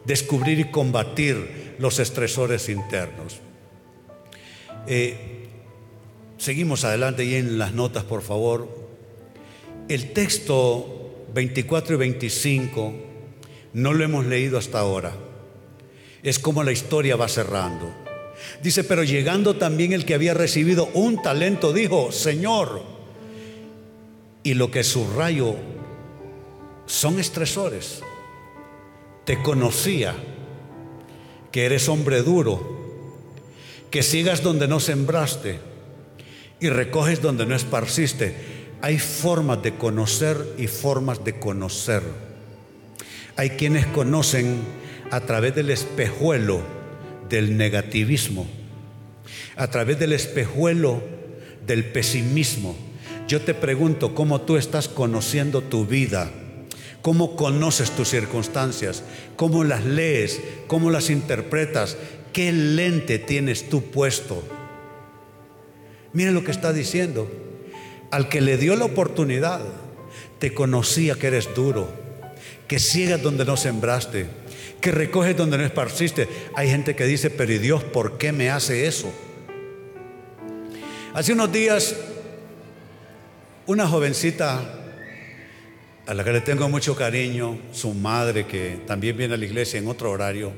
[0.04, 3.40] Descubrir y combatir los estresores internos.
[4.86, 5.48] Eh,
[6.38, 8.68] seguimos adelante y en las notas, por favor.
[9.88, 12.94] El texto 24 y 25
[13.72, 15.12] no lo hemos leído hasta ahora.
[16.22, 17.92] Es como la historia va cerrando.
[18.62, 22.93] Dice, pero llegando también el que había recibido un talento, dijo, Señor,
[24.44, 25.56] y lo que subrayo
[26.86, 28.02] son estresores.
[29.24, 30.14] Te conocía
[31.50, 32.62] que eres hombre duro,
[33.90, 35.58] que sigas donde no sembraste
[36.60, 38.34] y recoges donde no esparciste.
[38.82, 42.02] Hay formas de conocer y formas de conocer.
[43.36, 44.62] Hay quienes conocen
[45.10, 46.60] a través del espejuelo
[47.30, 48.46] del negativismo,
[49.56, 51.02] a través del espejuelo
[51.66, 52.76] del pesimismo
[53.26, 56.30] yo te pregunto cómo tú estás conociendo tu vida,
[57.02, 59.02] cómo conoces tus circunstancias,
[59.36, 61.96] cómo las lees, cómo las interpretas,
[62.32, 64.42] qué lente tienes tú puesto.
[66.12, 67.30] Mire lo que está diciendo.
[68.10, 69.60] Al que le dio la oportunidad,
[70.38, 71.92] te conocía que eres duro,
[72.68, 74.26] que ciegas donde no sembraste,
[74.80, 76.28] que recoges donde no esparciste.
[76.54, 79.12] Hay gente que dice, pero ¿y Dios por qué me hace eso?
[81.14, 81.96] Hace unos días
[83.66, 84.60] una jovencita
[86.06, 89.78] a la que le tengo mucho cariño, su madre que también viene a la iglesia
[89.78, 90.52] en otro horario,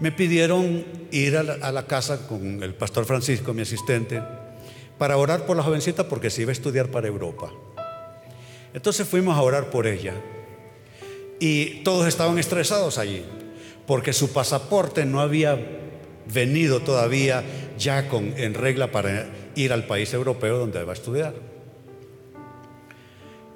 [0.00, 4.22] me pidieron ir a la, casa con el pastor Francisco, mi asistente,
[4.98, 7.52] para orar por la jovencita porque se iba a estudiar para Europa.
[8.72, 10.14] Entonces fuimos a orar por ella
[11.38, 13.22] y todos estaban estresados allí
[13.86, 15.58] porque su pasaporte no había
[16.32, 17.44] venido todavía
[17.78, 21.53] ya con, en regla para ir al país europeo donde va a estudiar.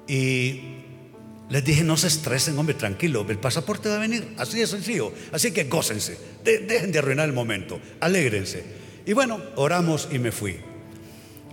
[0.09, 0.61] Y
[1.49, 5.13] les dije, no se estresen, hombre, tranquilo, el pasaporte va a venir, así de sencillo.
[5.31, 8.63] Así que gócense, dejen de arruinar el momento, alégrense.
[9.05, 10.57] Y bueno, oramos y me fui.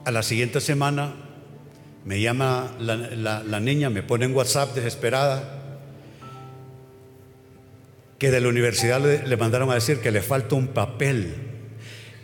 [0.04, 1.16] A la siguiente semana
[2.04, 5.80] Me llama la, niña, me pone en WhatsApp desesperada
[8.16, 11.34] que de la universidad le, mandaron a decir que le falta un papel.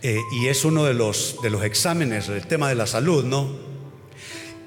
[0.02, 3.71] Eh, y es uno de los, de los exámenes, el tema de la salud, ¿no?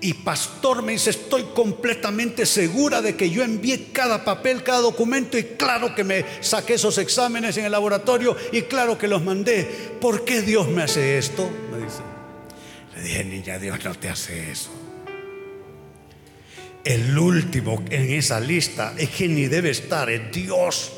[0.01, 5.37] Y pastor me dice, estoy completamente segura de que yo envié cada papel, cada documento
[5.37, 9.63] y claro que me saqué esos exámenes en el laboratorio y claro que los mandé.
[10.01, 11.49] ¿Por qué Dios me hace esto?
[11.71, 12.01] Me dice.
[12.95, 14.69] Le dije, niña, Dios no te hace eso.
[16.83, 20.91] El último en esa lista es que ni debe estar, es Dios.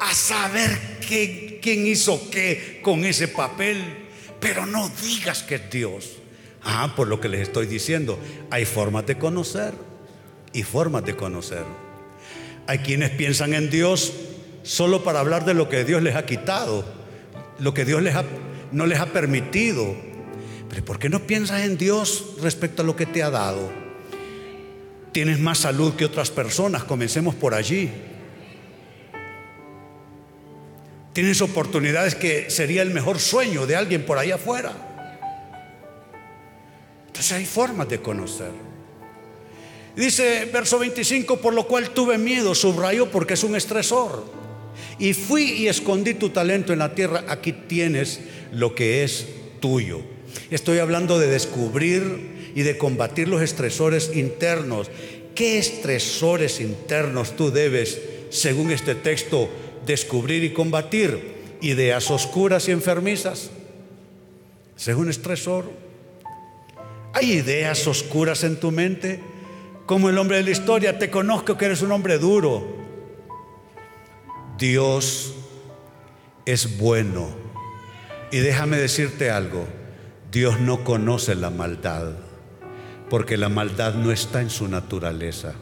[0.00, 4.08] A saber quién hizo qué con ese papel,
[4.38, 6.21] pero no digas que es Dios.
[6.64, 8.18] Ah, por lo que les estoy diciendo,
[8.50, 9.74] hay formas de conocer
[10.52, 11.64] y formas de conocer.
[12.66, 14.12] Hay quienes piensan en Dios
[14.62, 16.84] solo para hablar de lo que Dios les ha quitado,
[17.58, 18.14] lo que Dios les
[18.70, 19.94] no les ha permitido.
[20.68, 23.70] Pero ¿por qué no piensas en Dios respecto a lo que te ha dado?
[25.12, 27.90] Tienes más salud que otras personas, comencemos por allí.
[31.12, 34.91] Tienes oportunidades que sería el mejor sueño de alguien por ahí afuera.
[37.12, 38.50] Entonces hay formas de conocer.
[39.94, 44.24] Dice verso 25, por lo cual tuve miedo, subrayó porque es un estresor.
[44.98, 49.26] Y fui y escondí tu talento en la tierra, aquí tienes lo que es
[49.60, 50.00] tuyo.
[50.50, 54.90] Estoy hablando de descubrir y de combatir los estresores internos.
[55.34, 58.00] ¿Qué estresores internos tú debes,
[58.30, 59.50] según este texto,
[59.84, 61.42] descubrir y combatir?
[61.60, 63.50] Ideas oscuras y enfermizas.
[64.76, 65.81] Según estresor,
[67.14, 69.20] ¿Hay ideas oscuras en tu mente?
[69.86, 72.76] Como el hombre de la historia, te conozco que eres un hombre duro.
[74.56, 75.34] Dios
[76.46, 77.28] es bueno.
[78.30, 79.66] Y déjame decirte algo,
[80.30, 82.12] Dios no conoce la maldad,
[83.10, 85.52] porque la maldad no está en su naturaleza.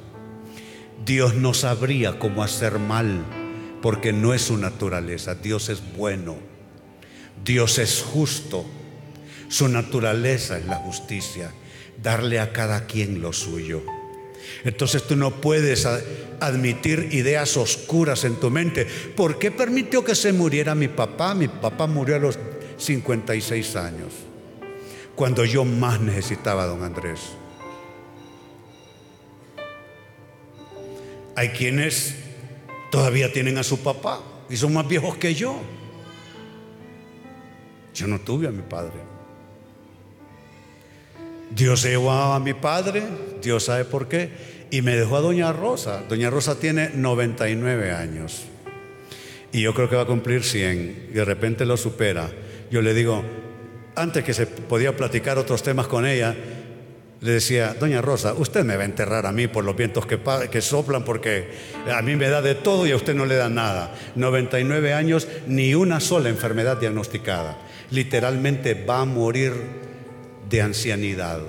[1.05, 3.25] Dios no sabría cómo hacer mal,
[3.83, 5.35] porque no es su naturaleza.
[5.35, 6.37] Dios es bueno.
[7.45, 8.65] Dios es justo.
[9.51, 11.51] Su naturaleza es la justicia,
[12.01, 13.83] darle a cada quien lo suyo.
[14.65, 15.87] Entonces tú no puedes
[16.39, 18.87] admitir ideas oscuras en tu mente.
[19.17, 21.35] ¿Por qué permitió que se muriera mi papá?
[21.35, 22.39] Mi papá murió a los
[22.77, 24.13] 56 años,
[25.17, 27.21] cuando yo más necesitaba a don Andrés.
[31.35, 32.15] Hay quienes
[32.93, 35.61] todavía tienen a su papá y son más viejos que yo.
[37.95, 39.10] Yo no tuve a mi padre.
[41.51, 43.03] Dios llevó a mi padre,
[43.43, 44.31] Dios sabe por qué,
[44.71, 46.05] y me dejó a Doña Rosa.
[46.09, 48.47] Doña Rosa tiene 99 años
[49.53, 52.31] y yo creo que va a cumplir 100 y de repente lo supera.
[52.71, 53.25] Yo le digo,
[53.97, 56.35] antes que se podía platicar otros temas con ella,
[57.21, 60.61] le decía, Doña Rosa, usted me va a enterrar a mí por los vientos que
[60.63, 61.49] soplan porque
[61.93, 63.95] a mí me da de todo y a usted no le da nada.
[64.15, 67.59] 99 años, ni una sola enfermedad diagnosticada.
[67.91, 69.53] Literalmente va a morir
[70.51, 71.41] de ancianidad.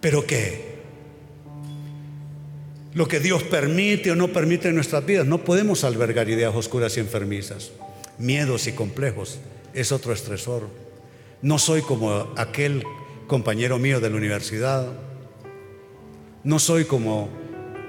[0.00, 0.78] Pero qué?
[2.94, 6.96] Lo que Dios permite o no permite en nuestras vidas, no podemos albergar ideas oscuras
[6.96, 7.70] y enfermizas,
[8.18, 9.38] miedos y complejos.
[9.74, 10.68] Es otro estresor.
[11.42, 12.82] No soy como aquel
[13.26, 14.86] compañero mío de la universidad.
[16.44, 17.28] No soy como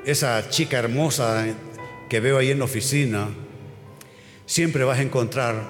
[0.06, 1.46] esa chica hermosa
[2.10, 3.30] que veo ahí en la oficina.
[4.46, 5.64] Siempre vas a encontrar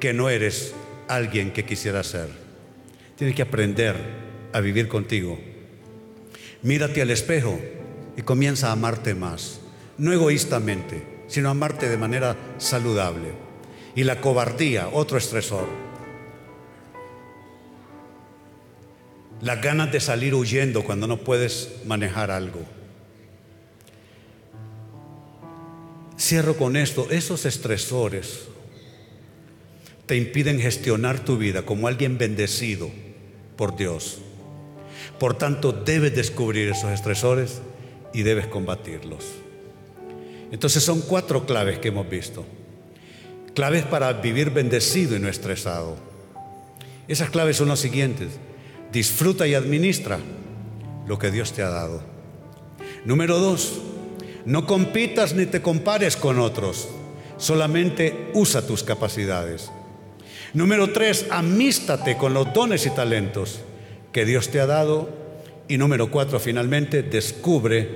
[0.00, 0.74] que no eres
[1.10, 2.28] alguien que quisiera ser.
[3.16, 3.96] Tienes que aprender
[4.52, 5.38] a vivir contigo.
[6.62, 7.60] Mírate al espejo
[8.16, 9.60] y comienza a amarte más.
[9.98, 13.32] No egoístamente, sino a amarte de manera saludable.
[13.96, 15.68] Y la cobardía, otro estresor.
[19.40, 22.60] Las ganas de salir huyendo cuando no puedes manejar algo.
[26.18, 28.50] Cierro con esto, esos estresores
[30.10, 32.90] te impiden gestionar tu vida como alguien bendecido
[33.56, 34.18] por Dios.
[35.20, 37.62] Por tanto, debes descubrir esos estresores
[38.12, 39.24] y debes combatirlos.
[40.50, 42.44] Entonces son cuatro claves que hemos visto.
[43.54, 45.96] Claves para vivir bendecido y no estresado.
[47.06, 48.30] Esas claves son las siguientes.
[48.90, 50.18] Disfruta y administra
[51.06, 52.02] lo que Dios te ha dado.
[53.04, 53.80] Número dos,
[54.44, 56.88] no compitas ni te compares con otros.
[57.38, 59.70] Solamente usa tus capacidades.
[60.52, 63.60] Número tres, amístate con los dones y talentos
[64.12, 65.08] que Dios te ha dado.
[65.68, 67.88] Y número cuatro, finalmente, descubre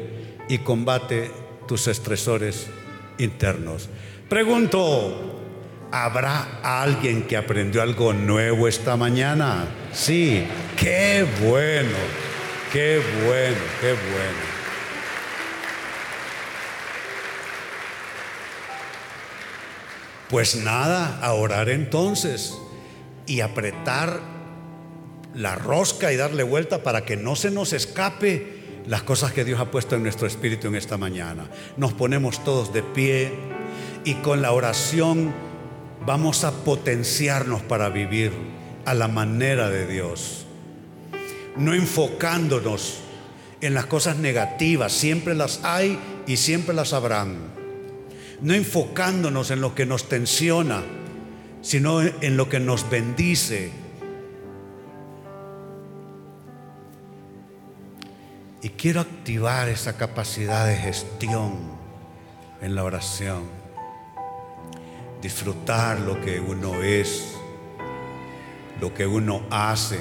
[0.48, 1.30] y combate
[1.66, 2.68] tus estresores
[3.18, 3.88] internos.
[4.28, 5.34] Pregunto,
[5.96, 9.64] ¿Habrá alguien que aprendió algo nuevo esta mañana?
[9.92, 10.44] Sí,
[10.76, 11.96] qué bueno,
[12.72, 14.53] qué bueno, qué bueno.
[20.35, 22.59] Pues nada, a orar entonces
[23.24, 24.18] y apretar
[25.32, 29.61] la rosca y darle vuelta para que no se nos escape las cosas que Dios
[29.61, 31.49] ha puesto en nuestro espíritu en esta mañana.
[31.76, 33.32] Nos ponemos todos de pie
[34.05, 35.32] y con la oración
[36.05, 38.32] vamos a potenciarnos para vivir
[38.87, 40.47] a la manera de Dios.
[41.57, 42.97] No enfocándonos
[43.61, 47.55] en las cosas negativas, siempre las hay y siempre las habrán.
[48.45, 50.82] No enfocándonos en lo que nos tensiona,
[51.62, 53.72] sino en lo que nos bendice.
[58.61, 61.55] Y quiero activar esa capacidad de gestión
[62.61, 63.45] en la oración.
[65.22, 67.24] Disfrutar lo que uno es,
[68.78, 70.01] lo que uno hace.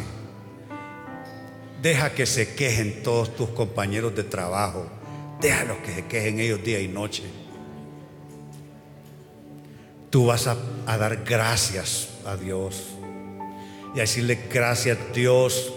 [1.81, 4.85] Deja que se quejen todos tus compañeros de trabajo.
[5.39, 7.42] Déjalos que se quejen ellos día y noche
[10.13, 10.55] tú vas a,
[10.85, 12.83] dar gracias a Dios
[13.95, 15.73] y a decirle gracias Dios.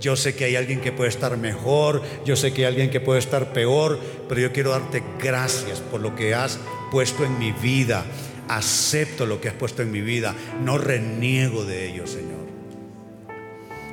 [0.00, 2.98] Yo sé que hay alguien que puede estar mejor, yo sé que hay alguien que
[2.98, 6.58] puede estar peor, pero yo quiero darte gracias por lo que has
[6.90, 8.04] puesto en mi vida.
[8.48, 10.34] Acepto lo que has puesto en mi vida,
[10.64, 12.44] no reniego de ello, Señor.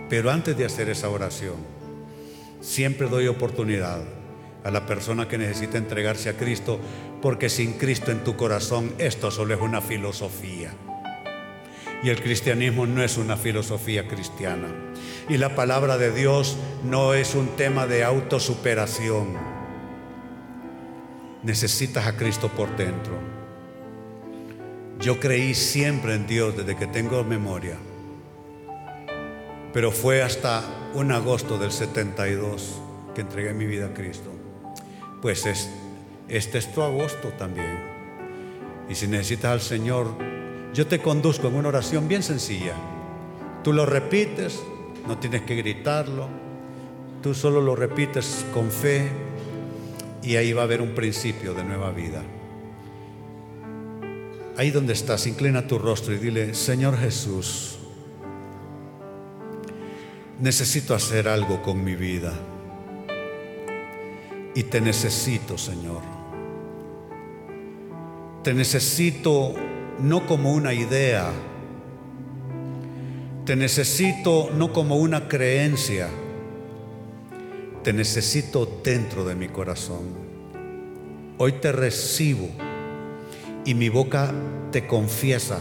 [0.10, 1.58] Pero antes de hacer esa oración,
[2.62, 4.02] siempre doy oportunidad
[4.64, 6.80] a la persona que necesita entregarse a Cristo
[7.22, 10.74] porque sin Cristo en tu corazón esto solo es una filosofía.
[12.04, 14.68] Y el cristianismo no es una filosofía cristiana.
[15.30, 19.38] Y la palabra de Dios no es un tema de autosuperación.
[21.44, 23.14] Necesitas a Cristo por dentro.
[25.00, 27.78] Yo creí siempre en Dios desde que tengo memoria.
[29.72, 32.82] Pero fue hasta un agosto del 72
[33.16, 34.33] que entregué mi vida a Cristo.
[35.24, 35.70] Pues es
[36.28, 37.80] este es tu agosto también.
[38.90, 40.08] Y si necesitas al Señor,
[40.74, 42.74] yo te conduzco en una oración bien sencilla.
[43.64, 44.62] Tú lo repites,
[45.08, 46.28] no tienes que gritarlo.
[47.22, 49.10] Tú solo lo repites con fe
[50.22, 52.22] y ahí va a haber un principio de nueva vida.
[54.58, 57.80] Ahí donde estás, inclina tu rostro y dile, Señor Jesús,
[60.42, 62.34] necesito hacer algo con mi vida.
[64.56, 66.02] Y te necesito, Señor.
[68.44, 69.56] Te necesito
[70.00, 71.32] no como una idea,
[73.46, 76.10] te necesito no como una creencia,
[77.84, 80.24] te necesito dentro de mi corazón.
[81.38, 82.50] Hoy te recibo
[83.66, 84.34] y mi boca
[84.72, 85.60] te confiesa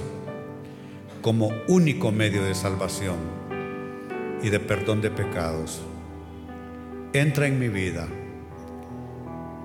[1.22, 3.16] como único medio de salvación
[4.42, 5.80] y de perdón de pecados.
[7.12, 8.08] Entra en mi vida,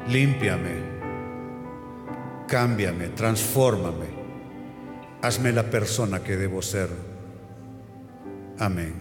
[0.10, 0.97] límpiame
[2.47, 4.08] cámbiame, transfórmame,
[5.22, 6.89] hazme la persona que debo ser.
[8.58, 8.95] Amén.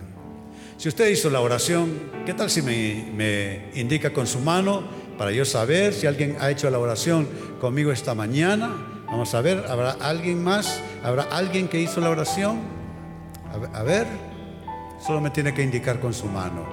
[0.76, 4.82] Si usted hizo la oración, ¿qué tal si me, indica con su mano
[5.16, 7.26] para yo saber si alguien ha hecho la oración
[7.60, 8.74] conmigo esta mañana?
[9.06, 10.82] Vamos a ver, ¿habrá alguien más?
[11.02, 12.58] ¿Habrá alguien que hizo la oración?
[13.72, 14.06] A ver,
[15.04, 16.66] solo me tiene que indicar con su mano.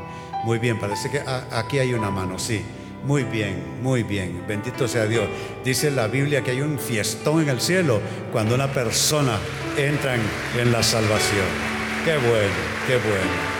[0.43, 1.21] Muy bien, parece que
[1.51, 2.61] aquí hay una mano, sí.
[3.03, 4.45] Muy bien, muy bien.
[4.47, 5.27] Bendito sea Dios.
[5.63, 7.99] Dice la Biblia que hay un fiestón en el cielo
[8.31, 9.37] cuando una persona
[9.77, 11.45] entra en, la salvación.
[12.05, 12.53] Qué bueno,
[12.87, 13.53] qué bueno.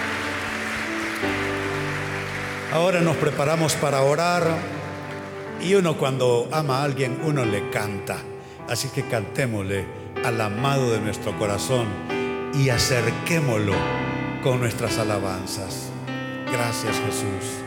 [2.71, 4.47] Ahora nos preparamos para orar
[5.61, 8.17] y uno cuando ama a alguien, uno le canta.
[8.69, 9.85] Así que cantémosle
[10.23, 11.85] al amado de nuestro corazón
[12.53, 13.73] y acerquémoslo
[14.41, 15.89] con nuestras alabanzas.
[16.49, 17.62] Gracias Jesús.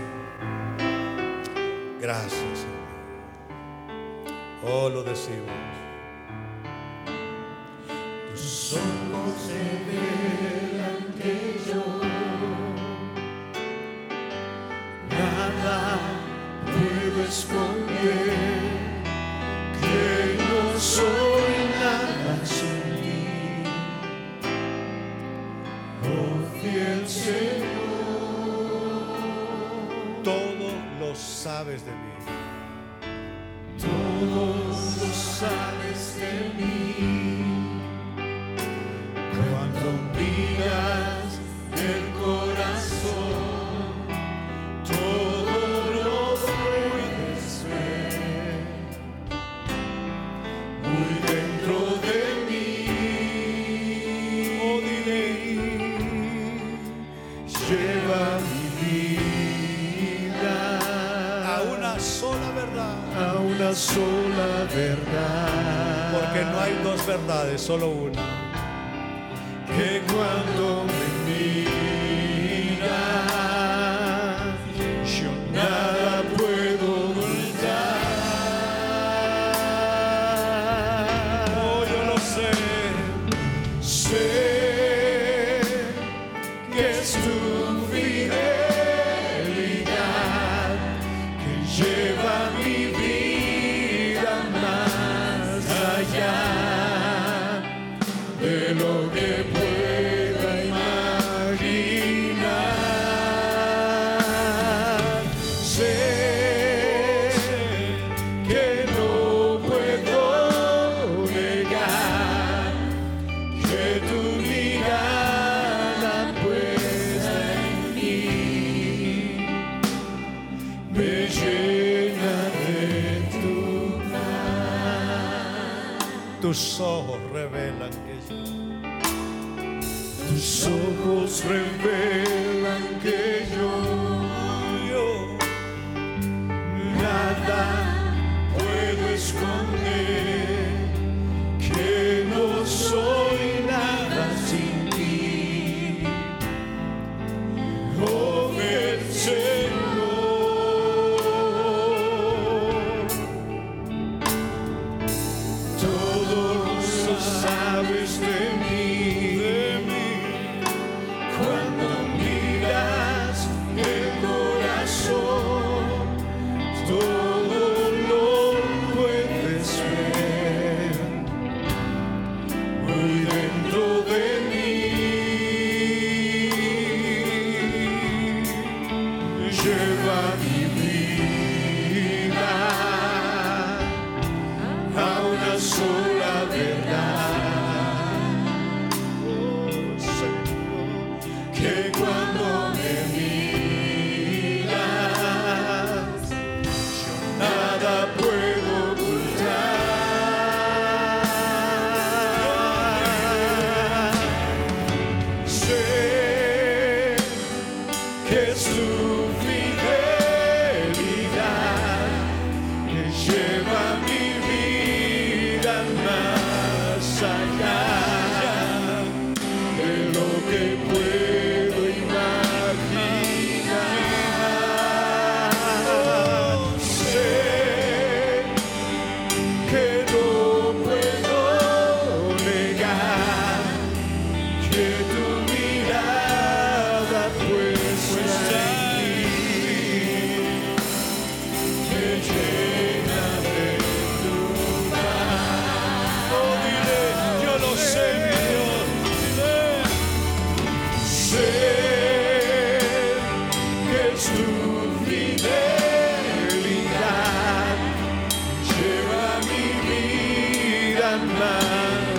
[2.07, 2.87] Gracias, Señor.
[4.65, 5.51] Oh, lo decimos.
[8.31, 9.59] Tus ojos se
[11.21, 11.85] que yo
[15.19, 15.99] nada
[16.65, 18.37] puedo esconder,
[19.81, 23.65] que no soy nada sin ti.
[26.05, 27.76] Oh, fiel Señor.
[31.57, 32.15] Sabes de mí.
[33.81, 36.86] Todo lo sabes de mí.
[67.67, 68.16] solo uno.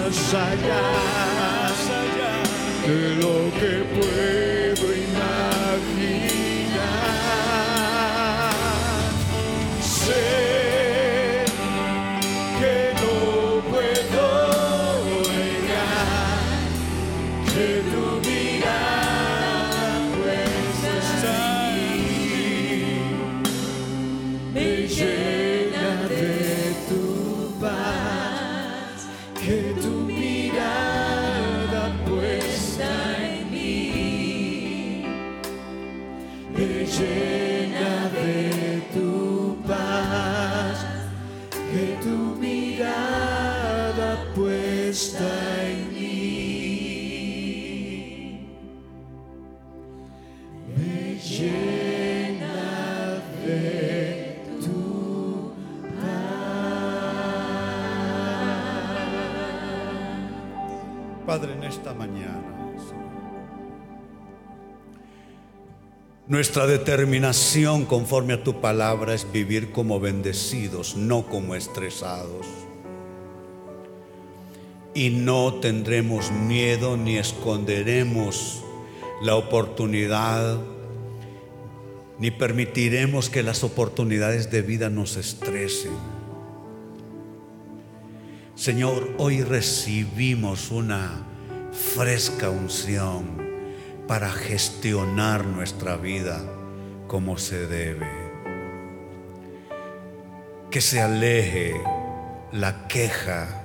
[0.08, 0.82] más allá
[1.38, 1.78] más
[2.88, 4.87] de lo que puedo.
[66.38, 72.46] Nuestra determinación conforme a tu palabra es vivir como bendecidos, no como estresados.
[74.94, 78.64] Y no tendremos miedo ni esconderemos
[79.24, 80.60] la oportunidad,
[82.20, 85.94] ni permitiremos que las oportunidades de vida nos estresen.
[88.54, 91.26] Señor, hoy recibimos una
[91.96, 93.47] fresca unción
[94.08, 96.42] para gestionar nuestra vida
[97.08, 98.08] como se debe.
[100.72, 101.74] Que se aleje
[102.52, 103.64] la queja,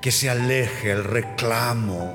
[0.00, 2.14] que se aleje el reclamo,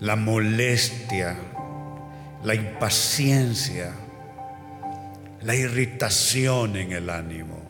[0.00, 1.36] la molestia,
[2.42, 3.92] la impaciencia,
[5.42, 7.60] la irritación en el ánimo.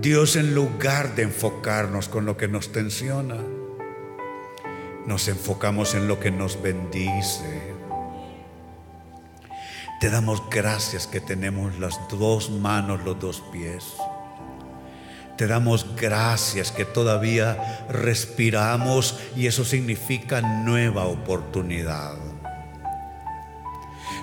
[0.00, 3.36] Dios en lugar de enfocarnos con lo que nos tensiona,
[5.06, 7.74] nos enfocamos en lo que nos bendice.
[10.00, 13.84] Te damos gracias que tenemos las dos manos, los dos pies.
[15.38, 22.16] Te damos gracias que todavía respiramos y eso significa nueva oportunidad.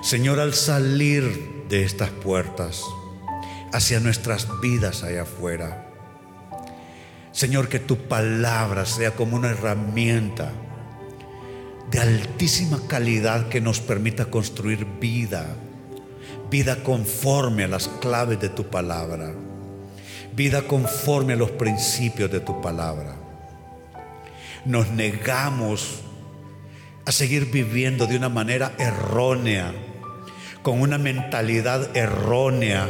[0.02, 2.84] Señor, al salir de estas puertas
[3.72, 5.88] hacia nuestras vidas allá afuera,
[7.32, 10.52] Señor, que tu palabra sea como una herramienta
[11.94, 15.56] de altísima calidad que nos permita construir vida,
[16.50, 19.32] vida conforme a las claves de tu palabra,
[20.36, 23.16] vida conforme a los principios de tu palabra.
[24.66, 26.00] Nos negamos
[27.06, 29.72] a seguir viviendo de una manera errónea
[30.64, 32.90] con una mentalidad errónea,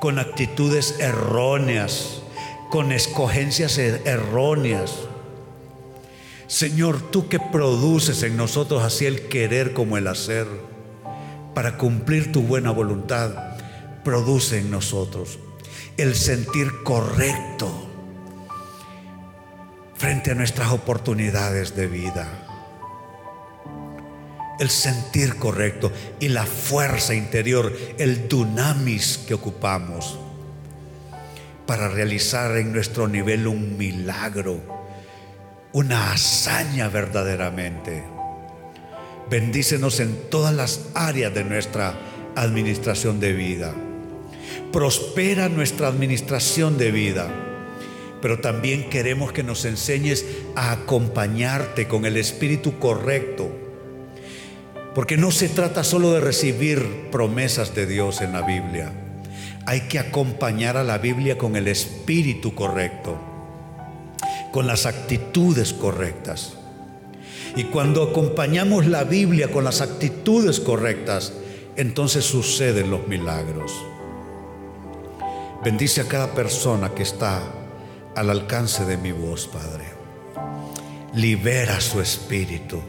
[0.00, 2.22] con actitudes erróneas,
[2.68, 5.07] con escogencias er-, erróneas.
[6.48, 10.46] Señor, tú que produces en nosotros así el querer como el hacer,
[11.54, 13.58] para cumplir tu buena voluntad,
[14.02, 15.38] produce en nosotros
[15.98, 17.70] el sentir correcto
[19.94, 22.26] frente a nuestras oportunidades de vida.
[24.58, 30.18] El sentir correcto y la fuerza interior, el dunamis que ocupamos
[31.66, 34.77] para realizar en nuestro nivel un milagro,
[35.72, 38.02] una hazaña verdaderamente.
[39.30, 41.94] Bendícenos en todas las áreas de nuestra
[42.34, 43.74] administración de vida.
[44.72, 47.28] Prospera nuestra administración de vida.
[48.22, 50.24] Pero también queremos que nos enseñes
[50.56, 53.50] a acompañarte con el espíritu correcto
[54.98, 58.92] porque no se trata solo de recibir promesas de Dios en la Biblia.
[59.64, 63.16] Hay que acompañar a la Biblia con el espíritu correcto,
[64.52, 66.54] con las actitudes correctas.
[67.56, 71.32] Y cuando acompañamos la Biblia con las actitudes correctas,
[71.76, 73.72] entonces suceden los milagros.
[75.64, 77.42] Bendice a cada persona que está
[78.14, 79.84] al alcance de mi voz, Padre.
[81.14, 82.80] Libera su espíritu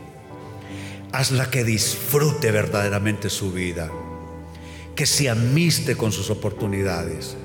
[1.11, 3.89] Hazla que disfrute verdaderamente su vida,
[4.95, 7.35] que se amiste con sus oportunidades,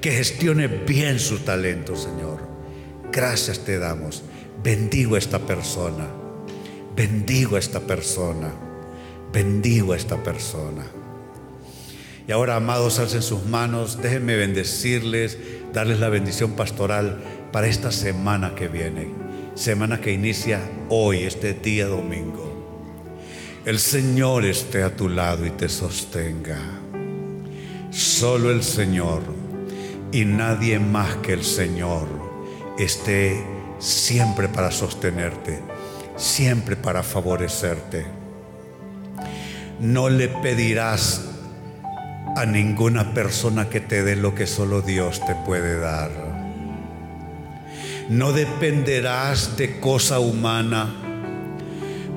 [0.00, 2.57] que gestione bien su talento, Señor.
[3.18, 4.22] Gracias te damos.
[4.62, 6.06] Bendigo a esta persona.
[6.94, 8.52] Bendigo a esta persona.
[9.32, 10.84] Bendigo a esta persona.
[12.28, 14.00] Y ahora, amados, alcen sus manos.
[14.00, 15.36] Déjenme bendecirles,
[15.72, 17.18] darles la bendición pastoral
[17.50, 19.08] para esta semana que viene.
[19.56, 22.46] Semana que inicia hoy, este día domingo.
[23.64, 26.60] El Señor esté a tu lado y te sostenga.
[27.90, 29.22] Solo el Señor
[30.12, 32.17] y nadie más que el Señor
[32.78, 33.44] esté
[33.78, 35.60] siempre para sostenerte,
[36.16, 38.06] siempre para favorecerte.
[39.80, 41.24] No le pedirás
[42.36, 46.10] a ninguna persona que te dé lo que solo Dios te puede dar.
[48.08, 50.94] No dependerás de cosa humana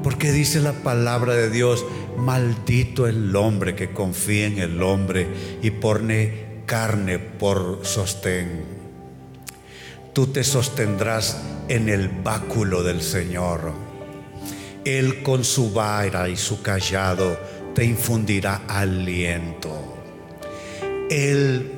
[0.04, 1.86] porque dice la palabra de Dios,
[2.18, 5.28] maldito el hombre que confía en el hombre
[5.62, 8.81] y pone carne por sostén.
[10.14, 11.38] Tú te sostendrás
[11.70, 13.72] en el báculo del Señor.
[14.84, 17.40] Él con su vara y su callado
[17.74, 19.72] te infundirá aliento.
[21.10, 21.72] Él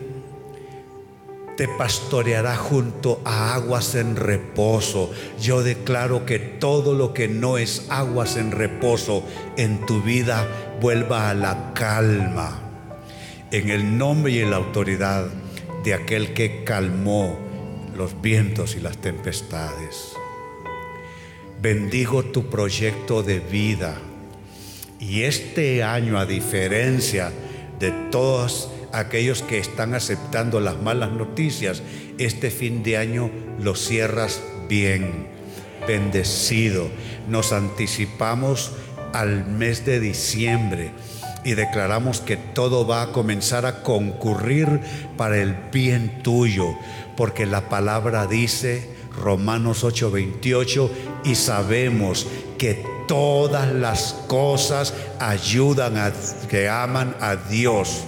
[1.58, 5.12] te pastoreará junto a aguas en reposo.
[5.40, 9.24] Yo declaro que todo lo que no es aguas en reposo
[9.58, 10.48] en tu vida
[10.82, 12.60] vuelva a la calma.
[13.52, 15.28] En el nombre y en la autoridad
[15.84, 17.53] de aquel que calmó
[17.96, 20.14] los vientos y las tempestades.
[21.62, 23.98] Bendigo tu proyecto de vida.
[25.00, 27.32] Y este año, a diferencia
[27.80, 31.82] de todas aquellos que están aceptando las malas noticias,
[32.18, 35.28] este fin de año lo cierras bien,
[35.88, 36.90] bendecido.
[37.28, 38.72] Nos anticipamos
[39.14, 40.92] al mes de diciembre
[41.44, 44.80] y declaramos que todo va a comenzar a concurrir
[45.18, 46.76] para el bien tuyo,
[47.18, 50.90] porque la palabra dice, Romanos 8:28,
[51.26, 52.28] y sabemos
[52.58, 56.12] que todas las cosas ayudan a
[56.50, 58.06] que aman a Dios,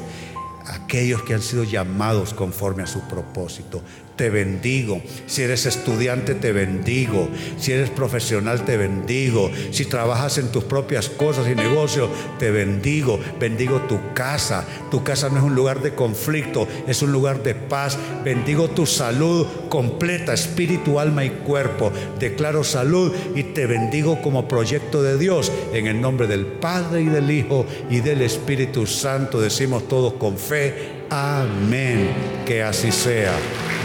[0.67, 3.81] aquellos que han sido llamados conforme a su propósito
[4.15, 5.01] te bendigo.
[5.27, 7.29] Si eres estudiante, te bendigo.
[7.57, 9.51] Si eres profesional, te bendigo.
[9.71, 12.09] Si trabajas en tus propias cosas y negocios,
[12.39, 13.19] te bendigo.
[13.39, 14.65] Bendigo tu casa.
[14.89, 17.97] Tu casa no es un lugar de conflicto, es un lugar de paz.
[18.23, 21.91] Bendigo tu salud completa, espíritu, alma y cuerpo.
[22.19, 25.51] Declaro salud y te bendigo como proyecto de Dios.
[25.73, 30.37] En el nombre del Padre y del Hijo y del Espíritu Santo decimos todos con
[30.37, 30.94] fe.
[31.09, 32.11] Amén.
[32.45, 33.33] Que así sea.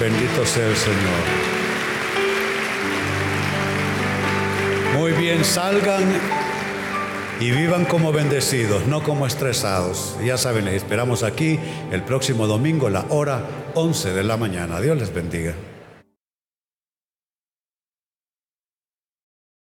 [0.00, 1.50] Bendito sea el Señor.
[4.98, 6.04] Muy bien, salgan
[7.40, 10.16] y vivan como bendecidos, no como estresados.
[10.24, 11.58] Ya saben, les esperamos aquí
[11.90, 13.42] el próximo domingo, la hora
[13.74, 14.80] 11 de la mañana.
[14.80, 15.54] Dios les bendiga.